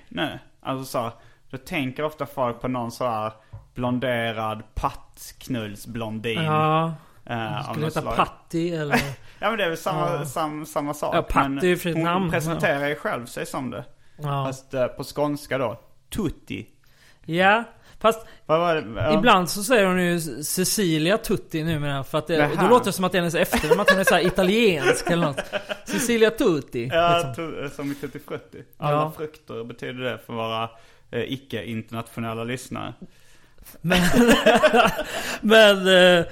[0.09, 0.39] nu.
[0.61, 1.11] Alltså så här,
[1.49, 3.31] då tänker ofta folk på någon så här
[3.73, 6.43] blonderad pattknullsblondin.
[6.43, 8.15] Ja, av skulle heta slag.
[8.15, 8.95] Patti eller...
[9.39, 10.25] Ja men det är väl samma, Ja.
[10.25, 11.15] sam, samma sak.
[11.15, 12.31] Ja, Patti Men hon namn.
[12.31, 13.85] presenterar ju själv sig som det.
[14.17, 14.45] Ja.
[14.45, 15.79] Fast eh, på skånska då,
[16.09, 16.67] Tutti.
[17.25, 17.63] ja.
[18.01, 18.25] Fast?
[18.47, 19.13] Ja.
[19.17, 22.03] ibland så säger hon ju Cecilia Tutti numera.
[22.03, 23.79] För att det, då låter det som att det är hennes efternamn.
[23.79, 25.41] Att hon är så här italiensk eller något.
[25.85, 26.89] Cecilia Tutti.
[26.93, 27.69] Ja, liksom.
[27.75, 28.63] som i Tutti Frutti.
[28.77, 29.13] Alla Ja.
[29.17, 30.63] frukter betyder det för våra
[31.11, 32.93] eh, icke-internationella lyssnare.
[33.81, 33.99] Men...
[35.41, 35.77] men...
[36.19, 36.25] Eh,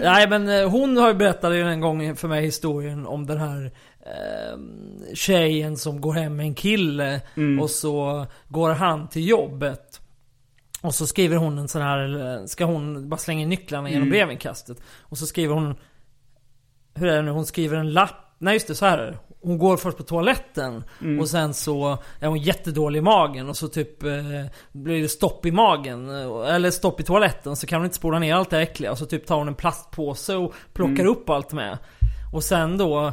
[0.00, 3.38] nej men eh, hon har ju berättat ju en gång för mig historien om den
[3.38, 3.70] här
[4.06, 4.58] eh,
[5.14, 7.60] tjejen som går hem med en kille Mm.
[7.60, 9.91] och så går han till jobbet.
[10.82, 14.02] Och så skriver hon en sån här, eh, ska hon bara slänga in nycklarna genom
[14.02, 14.10] Mm.
[14.10, 14.78] brevinkastet.
[15.00, 15.74] Och så skriver hon,
[16.94, 19.18] hur är det nu, hon skriver en lapp, nej just det, så här är det.
[19.42, 21.20] Hon går först på toaletten Mm.
[21.20, 24.10] och sen så är hon jättedålig i magen och så typ eh,
[24.72, 26.10] blir det stopp i magen.
[26.10, 28.90] eh, Eller stopp i toaletten så kan hon inte spola ner allt det äckliga.
[28.92, 31.08] Och så typ tar hon en plastpåse och plockar Mm.
[31.08, 31.78] upp allt med.
[32.32, 33.12] Och sen då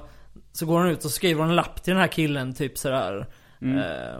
[0.52, 3.28] så går hon ut och skriver en lapp till den här killen typ sådär.
[3.62, 3.78] Mm.
[3.78, 4.20] Eh,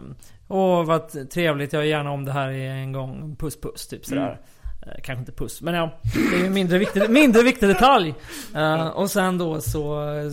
[0.50, 3.36] Åh vad trevligt, jag är gärna om det här en gång.
[3.38, 4.22] Puss puss, typ sådär.
[4.22, 4.38] Mm.
[4.96, 5.90] Eh, Kanske inte puss, men ja.
[6.30, 8.14] Det är ju en mindre viktig, mindre viktig detalj.
[8.56, 9.82] Eh, och sen då så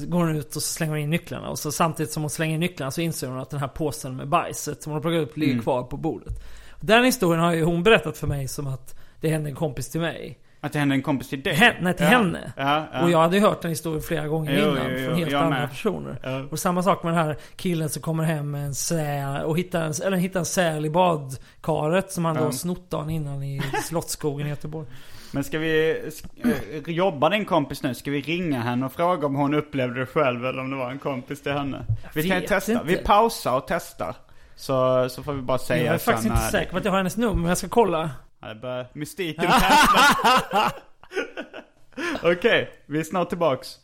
[0.07, 1.49] går hon ut och slänger in nycklarna.
[1.49, 4.15] Och så samtidigt som hon slänger in nycklarna så inser hon att den här påsen
[4.15, 5.63] med bajset som hon har plockat upp ligger Mm.
[5.63, 6.33] kvar på bordet.
[6.81, 10.01] Den historien har ju hon berättat för mig som att det hände en kompis till
[10.01, 10.37] mig.
[10.61, 11.53] Att det hände en kompis till dig?
[11.53, 12.11] Hen- nej, till ja.
[12.11, 12.51] henne.
[12.57, 13.01] Ja, ja.
[13.03, 15.49] Och jag hade hört den historien flera gånger Jo, innan jo, jo, från helt andra
[15.59, 15.69] med.
[15.69, 16.47] personer.
[16.51, 19.81] Och samma sak med den här killen som kommer hem med en säl och hittar
[19.81, 24.47] en, eller hittar en säl i badkaret som han då snott dagen innan i Slottsskogen
[24.47, 24.87] i Göteborg.
[25.31, 26.53] Men ska vi, sk-
[26.87, 27.93] eh, jobba din kompis nu?
[27.95, 30.91] Ska vi ringa henne och fråga om hon upplevde det själv eller om det var
[30.91, 31.85] en kompis till henne?
[32.13, 32.71] Vi kan ju testa.
[32.71, 32.85] inte.
[32.85, 34.15] Vi pausar och testar.
[34.55, 36.97] Så, så får vi bara säga Jag är faktiskt inte säker på att jag har
[36.97, 38.09] hennes nummer, men jag ska kolla.
[38.39, 39.45] Ja, det börjar mystiken.
[42.23, 43.75] Okej, vi är snart tillbaks.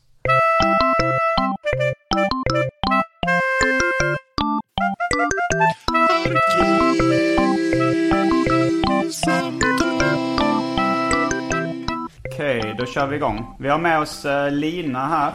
[12.26, 13.56] Okej, då kör vi igång.
[13.60, 15.34] Vi har med oss eh, Lina här.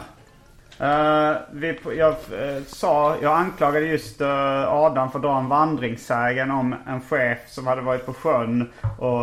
[0.81, 6.51] Eh, vi, jag eh, sa, jag anklagade just eh, Adam för att dra en vandringssägen
[6.51, 9.21] om en chef som hade varit på sjön och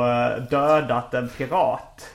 [0.51, 2.07] dödat en pirat.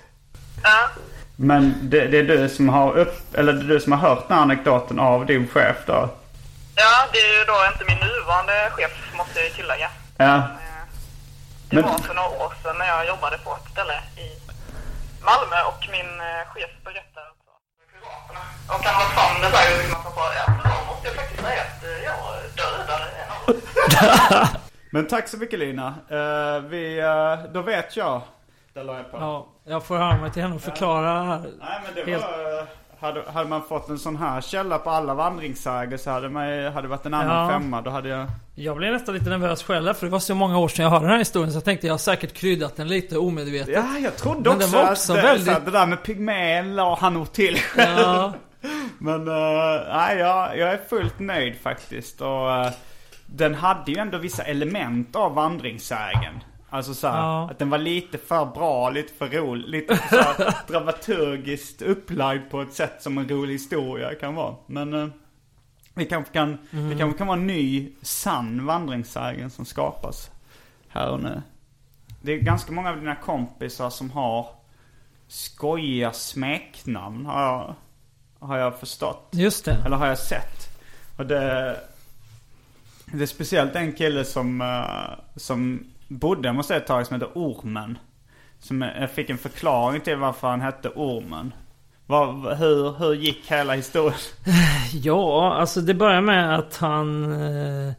[0.64, 0.90] Ja.
[1.36, 4.28] Men det, det är du som har upp, eller det är du som har hört
[4.28, 6.10] den här anekdoten av din chef då?
[6.76, 9.90] ja, det är ju då inte min nuvarande chef måste jag ju tillägga.
[10.18, 10.42] Ja.
[11.70, 14.28] Det Men- var för några år sedan när jag jobbade på ett ställe i
[15.30, 16.12] Malmö och min
[16.54, 17.11] chef berättade
[18.36, 18.76] alltså piraterna.
[18.76, 21.42] Och han var framme så här och man sa ja, men då måste jag faktiskt
[21.42, 22.18] säga att eh, jag
[22.62, 24.62] dödade en av dem.
[24.94, 25.88] Men tack så mycket Lina.
[26.10, 28.22] Eh, vi, eh, då vet jag.
[28.74, 29.18] Där la jag på.
[29.18, 31.40] Ja, jag får höra mig till henne och förklara här.
[31.60, 32.68] Nej men det Helt- var...
[33.02, 36.82] Hade, hade man fått en sån här källa på alla vandringssäger så hade man hade
[36.82, 37.50] det varit en annan Ja.
[37.60, 37.82] femma.
[37.82, 38.28] Då hade jag...
[38.56, 41.06] Jag blev nästan lite nervös själv för det var så många år sedan jag hörde
[41.06, 43.74] den här historien så jag tänkte jag har säkert kryddat den lite omedvetet.
[43.76, 46.76] Ja, jag trodde Men också, var också att det, väldigt- att det där med pygmén
[46.76, 48.00] la han nog till själv.
[48.00, 48.34] Ja.
[48.98, 49.34] Men uh,
[49.94, 52.22] nej, jag, jag är fullt nöjd faktiskt.
[52.22, 52.72] Och eh,
[53.26, 56.44] den hade ju ändå vissa element av vandringssägen.
[56.74, 57.50] Alltså så här, Ja.
[57.52, 62.62] att den var lite för bra, lite för rolig, lite så här dramaturgiskt upplagd på
[62.62, 64.56] ett sätt som en rolig historia kan vara.
[64.66, 65.08] Men uh,
[65.94, 66.90] vi kanske kan, Mm.
[66.90, 70.32] det kanske kan vara en ny sann vandringssägen som skapas
[70.88, 71.42] här och nu.
[72.22, 74.48] det är ganska många av dina kompisar som har
[75.28, 77.76] skojiga smeknamn har jag,
[78.48, 79.30] har jag förstått.
[79.32, 79.78] Just det.
[79.86, 80.70] Eller har jag sett.
[81.18, 81.78] Och det,
[83.06, 85.88] det är speciellt en kille som, eh, som
[86.20, 87.98] bodde hemma hos ett tag som heter Ormen.
[88.60, 91.54] Som jag fick en förklaring till varför han hette Ormen.
[92.06, 94.20] Vad, hur, hur gick hela historien?
[94.94, 97.32] Ja, alltså det börjar med att han...
[97.34, 97.94] Eh,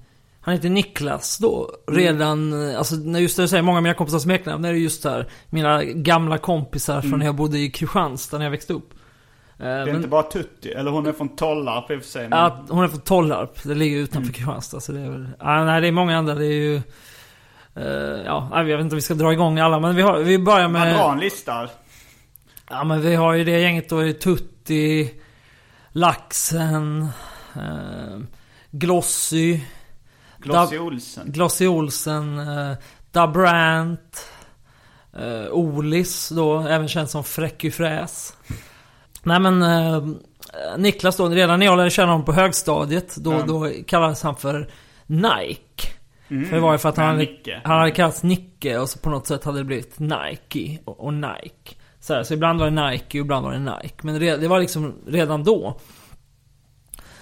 [0.45, 1.71] han heter Niklas då.
[1.87, 5.03] Redan, eh, alltså när just det jag säger många av mina kompisars smeknamn är just
[5.03, 8.91] där mina gamla kompisar från när jag bodde i Kristianstad när jag växte upp.
[9.59, 12.29] Eh, Det är inte bara Tutti, eller hon är från Tollarp i och för sig.
[12.29, 13.63] men- Ja, hon är från Tollarp.
[13.63, 14.81] Det ligger utanför Kristianstad.
[14.81, 15.29] Så det är väl...
[15.39, 16.35] Ah, nej, det är många andra.
[16.35, 16.83] Det är ju...
[17.77, 17.85] eh,
[18.25, 19.81] ja, jag vet inte om vi ska dra igång alla.
[19.81, 21.13] Men vi, har, vi börjar Man drar med...
[21.13, 21.69] en lista.
[22.71, 24.13] Ja, men vi har ju det gänget då.
[24.13, 25.15] Tutti,
[25.93, 27.09] Laxen,
[27.57, 28.19] eh,
[28.71, 29.61] Glossy,
[30.39, 31.33] Glossy Dab- Olsen.
[31.33, 32.77] Glossy Olsen, eh,
[33.11, 33.25] Da
[35.19, 38.37] eh, Olis då, även känd som Fräcky Fräs.
[39.23, 40.07] Nej men eh,
[40.77, 43.45] Niklas då, redan när jag lärde känna honom på högstadiet, då, Ja.
[43.47, 44.71] då kallades han för
[45.07, 45.89] Nike.
[46.33, 46.49] Mm.
[46.49, 47.61] För det var ju för att han, Nicke.
[47.65, 51.15] han hade kallats Nicke och så på något sätt hade det blivit Nike och, och
[51.15, 51.75] Nike.
[52.01, 53.95] Så, här, så ibland var det Nike och ibland var det Nike.
[54.03, 55.81] Men det, det var liksom redan då.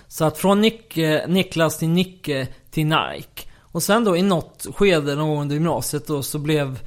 [0.09, 3.43] Så att från Nicke, Niklas till Nicke till Nike.
[3.59, 6.79] Och sen då i något skede någon gång under gymnasiet då så blev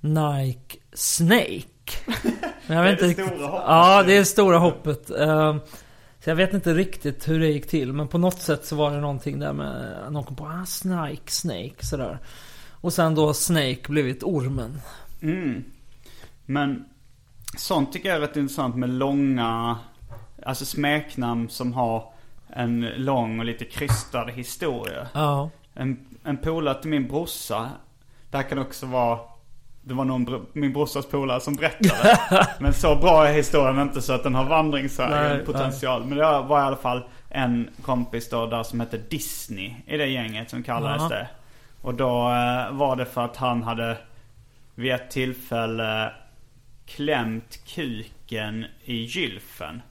[0.00, 1.62] Nike Snake.
[2.66, 3.36] Men jag vet Det är inte det riktigt.
[3.36, 3.64] stora hoppet.
[3.68, 5.10] Ja, det är det stora hoppet.
[6.24, 7.92] Så jag vet inte riktigt hur det gick till.
[7.92, 9.98] Men på något sätt så var det någonting där med...
[10.10, 12.18] Någon kom på ah, Snake, Snake sådär.
[12.70, 14.80] Och sen då Snake blivit ormen.
[15.22, 15.64] Mm.
[16.46, 16.84] Men
[17.56, 19.78] sånt tycker jag är rätt intressant med långa,
[20.46, 22.12] alltså smeknamn som har
[22.46, 25.08] en lång och lite krystad historia.
[25.14, 25.50] Ja.
[25.74, 27.70] En, en polare till min brorsa,
[28.30, 29.18] det här kan också vara,
[29.84, 32.18] det var någon, min brorsas polare som berättade.
[32.60, 36.04] Men så bra är historien inte så att den har Nej, vandringsvägen potential.
[36.04, 40.06] Men det var i alla fall en kompis då där som hette Disney i det
[40.06, 41.08] gänget som kallades Jaha.
[41.08, 41.28] det.
[41.80, 43.96] Och då eh, var det för att han hade
[44.74, 46.12] vid ett tillfälle
[46.86, 49.82] klämt kuken i gylfen.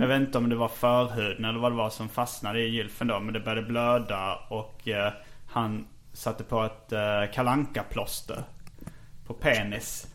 [0.00, 3.06] Jag vet inte om det var förhuden eller vad det var som fastnade i gylfen
[3.06, 3.20] då.
[3.20, 5.12] Men det började blöda och eh,
[5.46, 8.44] han satte på ett eh, kalanka plåster
[9.30, 10.06] på penis.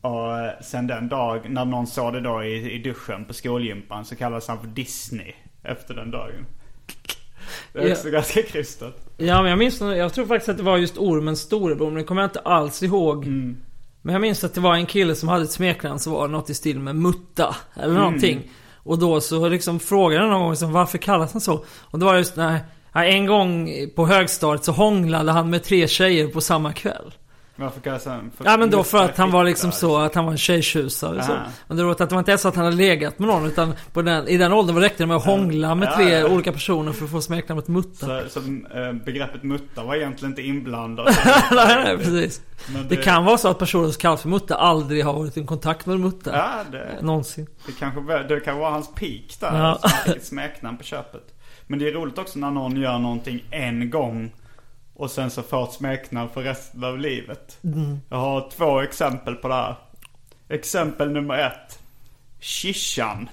[0.00, 4.16] Och sen den dag när någon såg det då i, i duschen på skolgympan så
[4.16, 6.46] kallades han för Disney efter den dagen.
[7.72, 7.92] Det är Ja.
[7.92, 8.96] också ganska krystat.
[9.16, 11.86] Ja men jag minns jag tror faktiskt att det var just ormens storebror.
[11.86, 13.26] Men det kommer jag inte alls ihåg.
[14.02, 16.50] Men jag minns att det var en kille som hade ett smeknamn som var något
[16.50, 17.56] i stil med Mutta.
[17.74, 18.50] Eller någonting.
[18.76, 21.64] Och då så liksom frågade jag någon gång liksom, varför kallas han så?
[21.80, 22.58] Och det var just när,
[22.92, 27.12] ja, en gång på högstadiet så hånglade han med tre tjejer på samma kväll.
[27.60, 30.24] Varför kallas han för Ja men då för att han var liksom så att han
[30.24, 31.32] var en tjejtjusare så.
[31.68, 33.74] Men det var att det var inte så att han hade legat med någon utan
[33.92, 36.28] på den, i den åldern räckte det med att hångla med Ja, tre ja.
[36.28, 38.06] olika personer för att få smeknamnet Mutta.
[38.06, 41.06] Så, så eh, begreppet mutta var egentligen inte inblandat.
[41.52, 42.42] nej, nej, precis.
[42.72, 45.44] Men Det kan vara så att personer som kallas för Mutta aldrig har varit i
[45.44, 46.36] kontakt med Mutta.
[46.36, 47.46] Ja, det, Någonsin.
[47.66, 49.58] det kanske var- det kan vara hans peak där.
[49.58, 49.78] Ja.
[50.06, 50.12] Ja.
[50.12, 51.22] Ett smeknamn på köpet.
[51.66, 54.32] Men det är roligt också när någon gör någonting en gång.
[55.00, 57.58] Och sen så får ett smeknamn för resten av livet.
[58.08, 59.74] Jag har två exempel på det här.
[60.48, 61.82] Exempel nummer ett.
[62.40, 63.28] Shishan.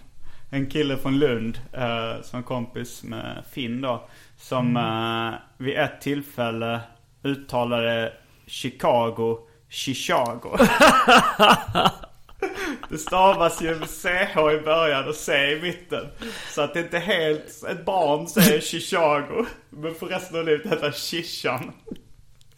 [0.50, 4.08] En kille från Lund eh, som kompis med Finn då.
[4.38, 6.80] Som eh, vid ett tillfälle
[7.24, 8.14] uttalade
[8.46, 9.38] Chicago
[9.70, 10.58] Chicago.
[12.90, 16.08] Det stavas ju med CH i början och C i mitten.
[16.50, 19.46] Så att det inte helt, ett barn säger Chicago.
[19.70, 21.72] Men för resten av livet heter det Shishan.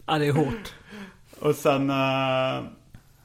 [0.06, 0.74] Ja, det är hårt.
[1.40, 2.60] Och sen eh,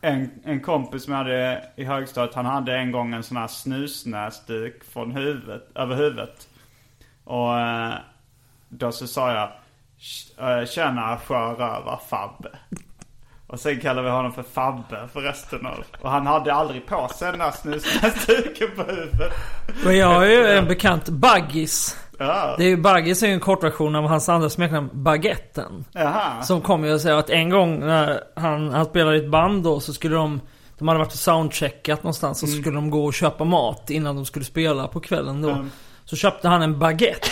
[0.02, 3.48] en, en kompis som jag hade i högstadiet, han hade en gång en sån här
[3.48, 6.48] snusnäsduk från huvudet, över huvudet.
[7.24, 7.94] Och eh,
[8.70, 9.50] då så sa jag,
[10.00, 12.50] "Tj- eh, tjena sjörövar Fabbe.
[13.48, 15.84] Och sen kallade vi honom för Fabbe för resten av...
[16.02, 19.34] Och han hade aldrig på sig den där snusnäsduken på huvudet.
[19.86, 21.98] Men jag har ju en bekant, Baggis.
[22.18, 25.86] Ja, Det är ju Baggis är ju en kortversion av hans andra smeknamn, Baguetten.
[25.92, 26.42] jaha.
[26.44, 29.64] Som kommer ju att säga att en gång när han, han spelade i ett band
[29.64, 30.42] då så skulle de
[30.78, 34.16] De hade varit och soundcheckat någonstans och så skulle de gå och köpa mat innan
[34.16, 35.50] de skulle spela på kvällen då.
[35.50, 35.72] Mm.
[36.06, 37.28] Så köpte han en baguette.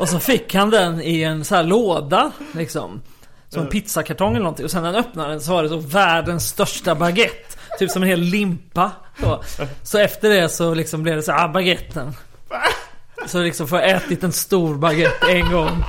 [0.00, 3.00] Och så fick han den i en så här låda liksom.
[3.48, 4.64] Som en pizzakartong eller någonting.
[4.64, 7.56] Och sen när han öppnade den så var det så världens största baguette.
[7.78, 8.90] Typ som en hel limpa.
[9.20, 9.42] Så,
[9.82, 12.12] så efter det så liksom blev det så ah baguetten.
[13.26, 15.84] Så liksom får jag ätit en stor baguette en gång.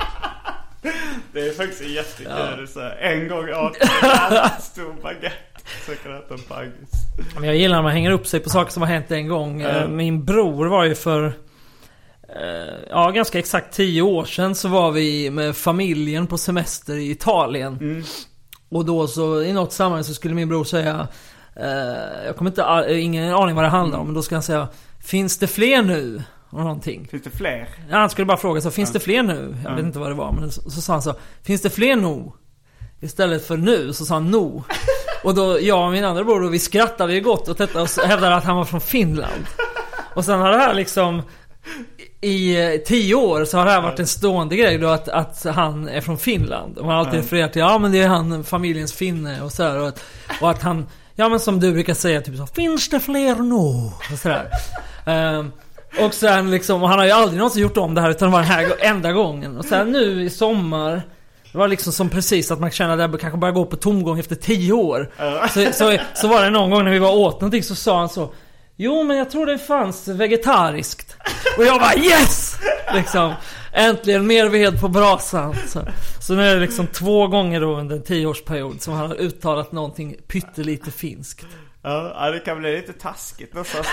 [1.32, 2.68] Det är faktiskt jättekul.
[2.68, 5.36] Så en gång åt en stor baguette.
[5.86, 6.90] Så kan jag äta en baggis.
[7.34, 9.60] Men jag gillar när man hänger upp sig på saker som har hänt en gång.
[9.62, 11.32] Eh, Min bror var ju för...
[12.28, 17.10] eh, Ja, ganska exakt 10 år sedan så var vi med familjen på semester i
[17.10, 18.04] Italien.
[18.70, 21.08] Och då så i något sammanhang så skulle min bror säga...
[21.56, 22.86] eh, jag kommer inte...
[23.00, 24.06] Ingen aning vad det handlar om.
[24.06, 24.68] Men då ska han säga...
[25.04, 26.22] Finns det fler nu?
[26.50, 27.08] Och någonting.
[27.10, 27.68] Finns det fler?
[27.90, 29.56] Ja, han skulle bara fråga så, finns det fler nu?
[29.64, 31.96] Jag vet inte vad det var, men så, så sa han så, finns det fler
[31.96, 32.32] nu?
[33.00, 34.64] Istället för nu, så sa han no.
[35.24, 37.88] Och då, jag och min andra bror, då, vi skrattade ju gott åt detta och
[37.88, 39.44] hävdade att han var från Finland.
[40.14, 41.22] Och sen har det här liksom
[42.20, 45.44] i eh, tio år så har det här varit en stående grej då att, att
[45.44, 46.78] han är från Finland.
[46.78, 49.80] Och man har alltid refererat till, ja men det är han, familjens finne och sådär.
[49.80, 50.04] Och att,
[50.40, 53.90] och att han, ja men som du brukar säga, typ så, finns det fler nu?
[54.12, 54.50] Och sådär.
[55.06, 55.52] Ehm,
[56.00, 58.32] och sen liksom, och han har ju aldrig någonsin gjort om det här utan det
[58.32, 59.56] var den här enda gången.
[59.56, 61.02] Och sen nu i sommar
[61.52, 64.18] det var liksom som precis att man känner att det kanske börjar gå på tomgång
[64.18, 65.10] efter tio år.
[65.48, 68.08] Så, så, så var det någon gång när vi var åt någonting så sa han
[68.08, 68.30] så
[68.80, 71.16] Jo men jag tror det fanns vegetariskt.
[71.58, 72.56] Och jag bara yes!
[72.94, 73.34] Liksom.
[73.72, 75.54] Äntligen mer ved på brasan.
[75.66, 75.80] Så,
[76.20, 79.72] så nu är det liksom två gånger då under en tioårsperiod som han har uttalat
[79.72, 81.46] någonting pyttelite finskt.
[81.82, 83.84] Ja, det kan bli lite taskigt nästan.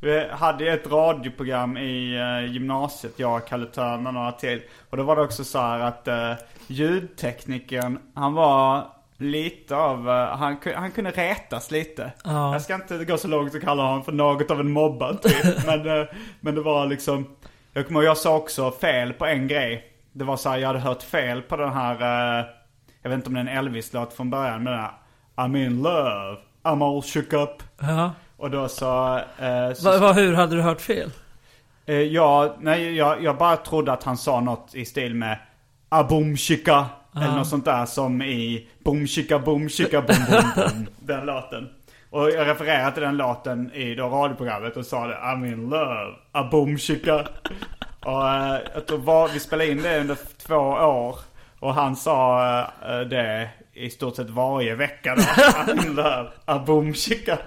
[0.00, 4.62] Vi hade ju ett radioprogram i eh, gymnasiet, jag, och Kalle Törn och några till.
[4.90, 6.32] Och då var det också så här att eh,
[6.66, 8.86] ljudteknikern, han var
[9.22, 12.12] lite av, uh, han, han kunde retas lite.
[12.24, 12.52] Ja.
[12.52, 15.66] Jag ska inte gå så långt och kalla honom för något av en mobbad typ.
[15.66, 16.06] men, uh,
[16.40, 17.36] men det var liksom,
[17.72, 19.84] jag kommer jag sa också fel på en grej.
[20.12, 21.94] Det var så här, jag hade hört fel på den här,
[22.40, 22.46] uh,
[23.02, 24.92] jag vet inte om det är en Elvis-låt från början, men den här
[25.36, 27.62] I'm in love, I'm all shook up.
[27.80, 28.12] Ja.
[28.36, 29.16] Och då så...
[29.38, 31.10] Eh, så Va, va, hur hade du hört fel?
[31.86, 35.38] eh, jag, nej, jag, jag bara trodde att han sa något i stil med
[35.88, 36.36] Aboom
[37.12, 37.24] chicka.
[37.26, 40.86] Eller något sånt där som i Boom chicka boom chicka boom boom boom.
[41.00, 41.68] den låten.
[42.10, 46.14] Och jag refererade till den låten i då radioprogrammet och sa det I'm in love,
[46.32, 47.14] aboom chicka.
[48.04, 51.18] och eh, jag tror var, vi spelade in det under två år.
[51.58, 55.22] Och han sa eh, det i stort sett varje vecka då.
[55.72, 57.38] I'm in love, aboom chicka.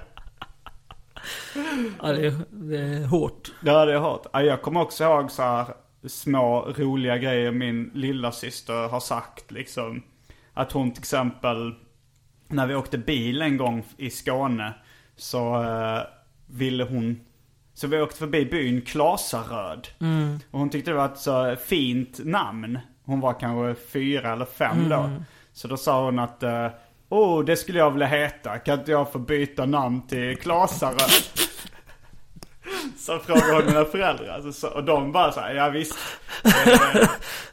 [2.02, 3.52] Ja, det, är, det är hårt.
[3.62, 4.26] Ja, det hört.
[4.34, 5.66] Ja, Jag kommer också ihåg så här
[6.08, 10.04] små roliga grejer min lilla syster har sagt liksom.
[10.54, 11.74] Att hon till exempel,
[12.48, 14.74] när vi åkte bil en gång i Skåne
[15.16, 16.02] så eh,
[16.48, 17.20] ville hon,
[17.74, 19.88] så vi åkte förbi byn Klasaröd.
[20.52, 22.80] Och hon tyckte det var ett så fint namn.
[23.04, 25.10] Hon var kanske fyra eller fem då.
[25.54, 26.68] Så då sa hon att, eh,
[27.10, 28.58] åh det skulle jag vilja heta.
[28.60, 31.45] Kan inte jag få byta namn till Klasaröd?
[32.98, 34.28] Så frågade hon mina föräldrar.
[34.28, 35.98] Alltså, så, och de bara så här, ja visst.
[36.44, 37.10] Eh,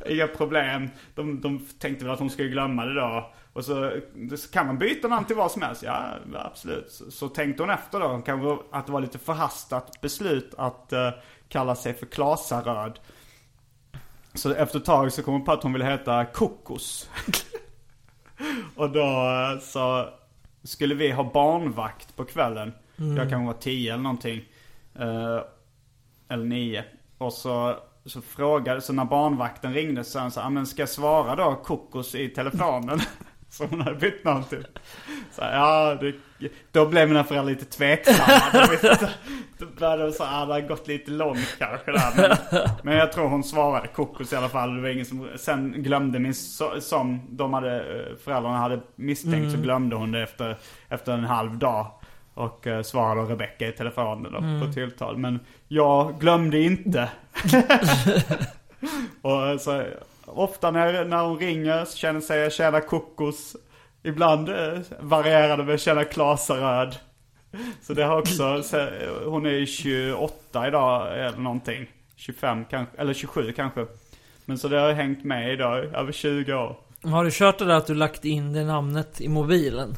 [0.07, 0.91] inga problem.
[1.15, 3.33] De, de tänkte väl att hon skulle glömma det då.
[3.53, 3.93] Och så,
[4.37, 5.83] så kan man byta namn till vad som helst.
[5.83, 6.91] Ja, absolut.
[6.91, 11.11] Så, så tänkte hon efter då, kanske att det var lite förhastat beslut att eh,
[11.49, 12.99] kalla sig för Klasaröd.
[14.35, 17.11] Så efter ett tag så kom hon på att hon ville heta Kokos.
[18.77, 20.09] och då eh, så
[20.63, 22.73] skulle vi ha barnvakt på kvällen.
[22.97, 24.45] Jag kanske var tio eller någonting.
[24.99, 25.41] Eh,
[26.29, 26.85] eller nio.
[27.19, 27.77] Och så,
[28.07, 30.89] så frågade, så när barnvakten ringde så sa han så här, "Ah, men ska jag
[30.89, 33.01] svara då kokos i telefonen?
[33.49, 34.67] Som hon hade bytt namn till.
[35.33, 36.15] Så här, ja, det,
[36.73, 38.69] då blev mina föräldrar lite tveksamma.
[39.59, 42.13] Då började de så här, ah, det har gått lite långt kanske där.
[42.17, 42.37] Men,
[42.83, 44.77] men jag tror hon svarade kokos i alla fall.
[44.77, 49.53] Det var ingen som, sen glömde min, so- som de hade, eh, föräldrarna hade misstänkt
[49.53, 50.57] så glömde hon det efter,
[50.89, 51.87] efter en halv dag.
[52.35, 55.17] Och eh, svarade Rebecca i telefonen då, på tilltal.
[55.17, 57.11] Men jag glömde inte.
[59.23, 59.85] och eh, så,
[60.25, 63.57] ofta när, när hon ringer så känner sig jag tjäna kokos.
[64.03, 66.97] Ibland eh, varierar det med tjäna Klasaröd.
[67.83, 68.87] Så det har också, så, eh,
[69.27, 71.87] hon är 28 idag eller någonting.
[72.17, 73.87] 25 kanske, eller 27 kanske.
[74.45, 76.77] Men så det har hängt med idag, över 20 år.
[77.03, 79.95] Har du kört det där att du lagt in det namnet i mobilen?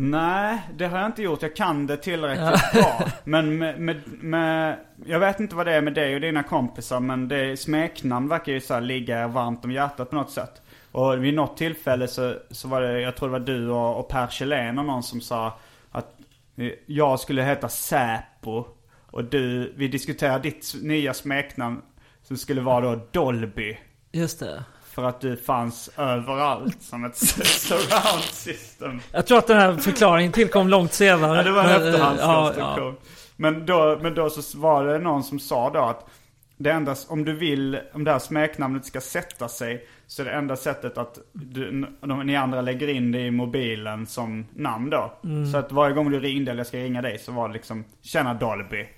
[0.00, 1.42] Nej, det har jag inte gjort.
[1.42, 3.08] Jag kan det tillräckligt bra.
[3.24, 7.00] Men med, med, med, jag vet inte vad det är med dig och dina kompisar,
[7.00, 10.62] men det, smeknamn verkar ju så här ligga varmt om hjärtat på något sätt.
[10.92, 14.08] Och vid något tillfälle så, så var det, jag tror det var du och, och
[14.08, 15.58] Per Kjellén och någon som sa
[15.90, 16.14] att
[16.56, 18.64] eh, jag skulle heta Säpo.
[19.10, 21.82] Och du, vi diskuterade ditt nya smeknamn
[22.22, 23.78] som skulle vara då Dolby.
[24.12, 24.64] Just det.
[24.90, 29.00] För att du fanns överallt som ett surround system.
[29.12, 31.36] Jag tror att den här förklaringen tillkom långt senare.
[31.36, 32.84] Ja, det var en eh, efterhandskonstruktion.
[32.86, 33.10] ja, ja.
[33.36, 36.06] Men, då, men då så var det någon som sa då att
[36.56, 40.32] det enda, om du vill, om det här smeknamnet ska sätta sig så är det
[40.32, 45.12] enda sättet att du, de, ni andra lägger in det i mobilen som namn då.
[45.52, 47.84] Så att varje gång du ringde eller jag ska ringa dig så var det liksom,
[48.02, 48.88] tjena Dolby.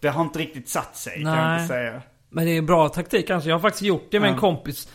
[0.00, 1.54] Det har inte riktigt satt sig kan jag Nej.
[1.62, 2.02] inte säga.
[2.30, 3.48] Men det är bra taktik kanske.
[3.50, 4.40] Jag har faktiskt gjort det med en Ja.
[4.40, 4.88] kompis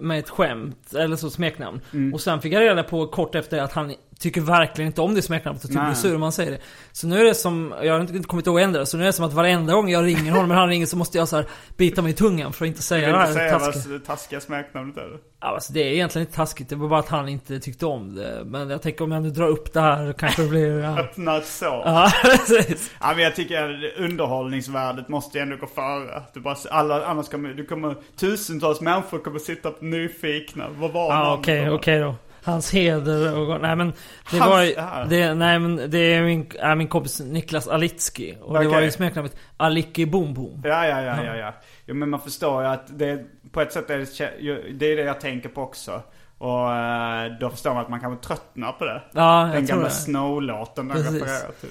[0.00, 1.80] med ett, skämt, eller så smeknamn.
[1.92, 2.14] Mm.
[2.14, 5.22] Och sen fick jag reda på kort efter att han tycker verkligen inte om det
[5.22, 6.58] smeknamnet och typ blir sur om man säger det.
[6.92, 9.06] Så nu är det som, jag har inte kommit ihåg ändra det, så nu är
[9.06, 11.36] det som att varenda gång jag ringer honom, eller han ringer så måste jag så
[11.36, 11.46] här
[11.76, 13.92] bita mig i tungan för att inte säga det här säga taskiga.
[13.92, 15.08] vad taskiga smeknamnet är.
[15.40, 18.14] Ja, alltså det är egentligen inte taskigt, det var bara att han inte tyckte om
[18.14, 18.42] det.
[18.46, 20.78] Men jag tänker om jag nu drar upp det här kanske det blir...
[20.80, 21.82] Ja, Öppna ett sår.
[21.84, 22.90] ja precis.
[23.00, 26.22] Ja, men jag tycker underhållningsvärdet måste ju ändå gå före.
[26.34, 30.66] Du bara, alla, annars kommer, du kommer, tusentals människor kommer sitta nyfikna.
[30.78, 31.38] Vad var Ja namnet?
[31.38, 32.14] okej, okej då.
[32.46, 33.60] Hans heder och...
[33.60, 33.92] Nej men...
[34.30, 34.74] Det Hans- var ju...
[35.08, 38.36] Det, nej men det är min, är min kompis Niklas Alitski.
[38.42, 38.70] Och det Okej.
[38.70, 40.62] var ju smeknamnet Aliki Boom Boom.
[40.64, 41.52] Ja, ja, ja, ja, ja.
[41.86, 45.02] Jo, men man förstår ju att det, på ett sätt är det, det är det
[45.02, 46.02] jag tänker på också.
[46.38, 49.02] Och eh, då förstår man att man kanske tröttnar på det.
[49.12, 49.90] Ja, Den jag tror gamla det.
[49.94, 51.70] Snow-låten den refererar till.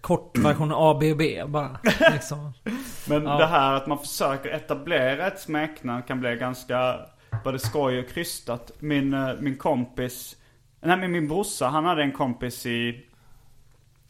[0.00, 1.78] Kort version ABB bara.
[2.12, 2.52] Liksom.
[3.08, 3.36] Men Ja.
[3.38, 6.96] det här att man försöker etablera ett smeknamn kan bli ganska
[7.44, 8.72] både skoj och krystat.
[8.78, 10.36] Min, eh, min kompis,
[10.80, 13.06] nej men min brorsa han hade en kompis i,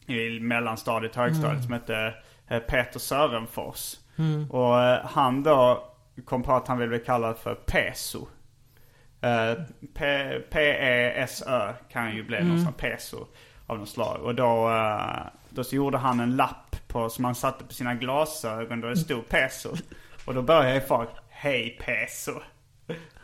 [0.07, 2.13] i mellanstadiet, högstadiet som hette
[2.47, 3.95] eh, Peter Sörenfors.
[4.49, 5.87] Och eh, han då
[6.25, 8.27] kom på att han ville bli kallad för Peso.
[9.93, 13.27] P- P-E-S-Ö kan ju bli någon sån peso
[13.67, 14.21] av något slag.
[14.21, 14.69] Och då,
[15.49, 18.97] då så gjorde han en lapp på, som han satte på sina glasögon där det
[18.97, 19.75] stod peso.
[20.25, 22.31] Och då började folk, hej peso.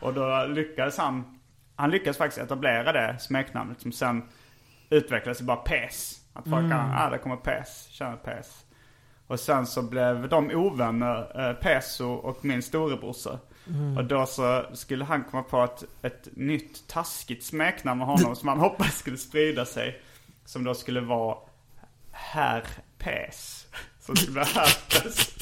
[0.00, 1.38] Och då lyckades han,
[1.76, 4.22] han lyckades faktiskt etablera det smeknamnet som sen
[4.90, 6.20] utvecklades till bara pes.
[6.32, 6.70] Att folk mm.
[6.70, 8.64] kan, ah det kommer pes, tjena pes.
[9.26, 13.38] Och sen så blev de ovänner, eh, Peso och min storebrorsa.
[13.96, 18.48] Och då så skulle han komma på ett, ett nytt taskigt smeknamn med honom som
[18.48, 20.02] han hoppades skulle sprida sig.
[20.44, 21.36] Som då skulle vara
[22.12, 22.64] Herr
[22.98, 23.66] Pes.
[24.00, 25.34] Som skulle bli Herpes.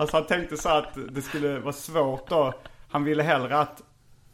[0.00, 2.54] Alltså han tänkte så att det skulle vara svårt då.
[2.92, 3.82] Han ville hellre att,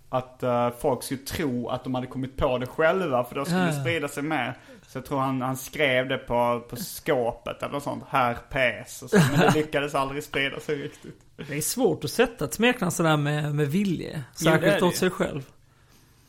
[0.08, 3.24] att eh, folk skulle tro att de hade kommit på det själva.
[3.24, 3.80] För då skulle det Ja.
[3.80, 4.54] sprida sig mer.
[4.86, 8.04] Så jag tror han, han skrev det på, på skåpet eller något sånt.
[8.08, 9.02] Herr Pes.
[9.02, 11.20] Och så, men det lyckades aldrig sprida sig riktigt.
[11.36, 14.22] Det är svårt att sätta ett smeknamn sådär med, med vilje.
[14.34, 15.42] Särskilt åt sig själv.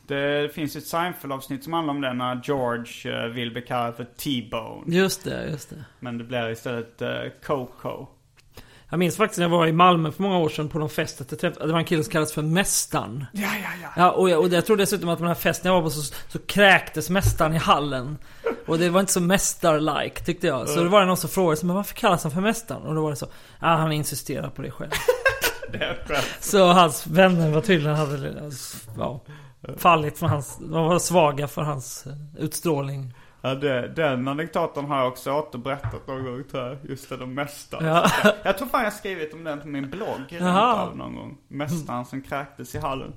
[0.07, 4.03] Det finns ett Seinfeld-avsnitt som handlar om det när George eh, vill bli kallad för
[4.03, 4.95] T-Bone.
[4.95, 5.83] Just det, just det.
[5.99, 7.07] Men det blir istället uh,
[7.45, 8.07] Coco.
[8.89, 11.21] Jag minns faktiskt när jag var i Malmö för många år sedan på någon fest.
[11.21, 13.25] Att jag träffade, det var en kille som kallades för Mästaren.
[13.33, 13.89] Ja, ja, ja.
[13.95, 15.89] Ja, och jag, och jag tror dessutom att på den här festen jag var på
[15.89, 18.17] så, så kräktes mästaren i hallen.
[18.67, 20.69] Och det var inte så mästar-like tyckte jag.
[20.69, 22.81] Så det var det någon som frågade men varför kallas han för mästaren?
[22.81, 23.27] Och då var det så,
[23.59, 24.91] ja han insisterar på det själv.
[25.71, 25.97] Det
[26.39, 28.51] så hans vänner var tydligen hade,
[28.97, 29.21] ja,
[29.77, 33.13] fallit för hans, de var svaga för hans eh, utstrålning.
[33.41, 36.77] Ja, det, den anekdoten har jag också återberättat någon gång tror jag.
[36.89, 37.87] Just det, de mästare.
[37.87, 38.33] Ja.
[38.43, 40.93] Jag tror fan jag skrivit om den på min blogg Jaha.
[40.95, 41.37] någon gång.
[41.47, 43.13] Mästaren som kräktes i hallen.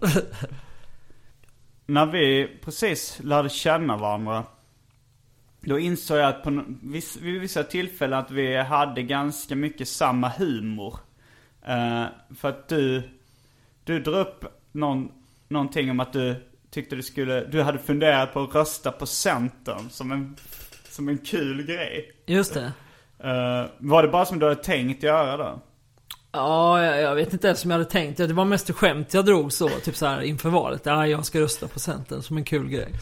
[1.86, 4.44] När vi precis lärde känna varandra.
[5.60, 10.28] Då insåg jag att på viss, vid vissa tillfällen att vi hade ganska mycket samma
[10.28, 10.98] humor.
[11.62, 12.04] Eh,
[12.36, 13.02] för att du,
[13.84, 15.12] du drar upp någon,
[15.48, 19.90] någonting om att du tyckte du skulle, du hade funderat på att rösta på Centern
[19.90, 20.36] som en,
[20.88, 22.12] som en kul grej.
[22.26, 22.72] Just det.
[23.24, 25.62] Eh, var det bara som du hade tänkt göra då?
[26.32, 28.16] Ja, jag, jag vet inte ens om jag hade tänkt.
[28.16, 30.86] Det var mest skämt jag drog så, typ så här inför valet.
[30.86, 32.92] Ja, jag ska rösta på Centern som en kul grej.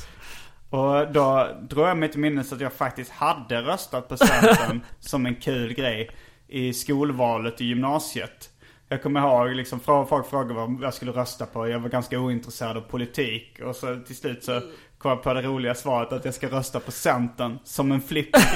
[0.70, 5.26] Och då drog jag mig till minnes att jag faktiskt hade röstat på Centern som
[5.26, 6.10] en kul grej
[6.48, 8.50] i skolvalet i gymnasiet.
[8.92, 11.68] Jag kommer ihåg liksom, folk frågade vad jag skulle rösta på.
[11.68, 13.60] Jag var ganska ointresserad av politik.
[13.64, 14.60] Och så till slut så
[14.98, 18.36] kom jag på det roliga svaret att jag ska rösta på Centern som en flipp.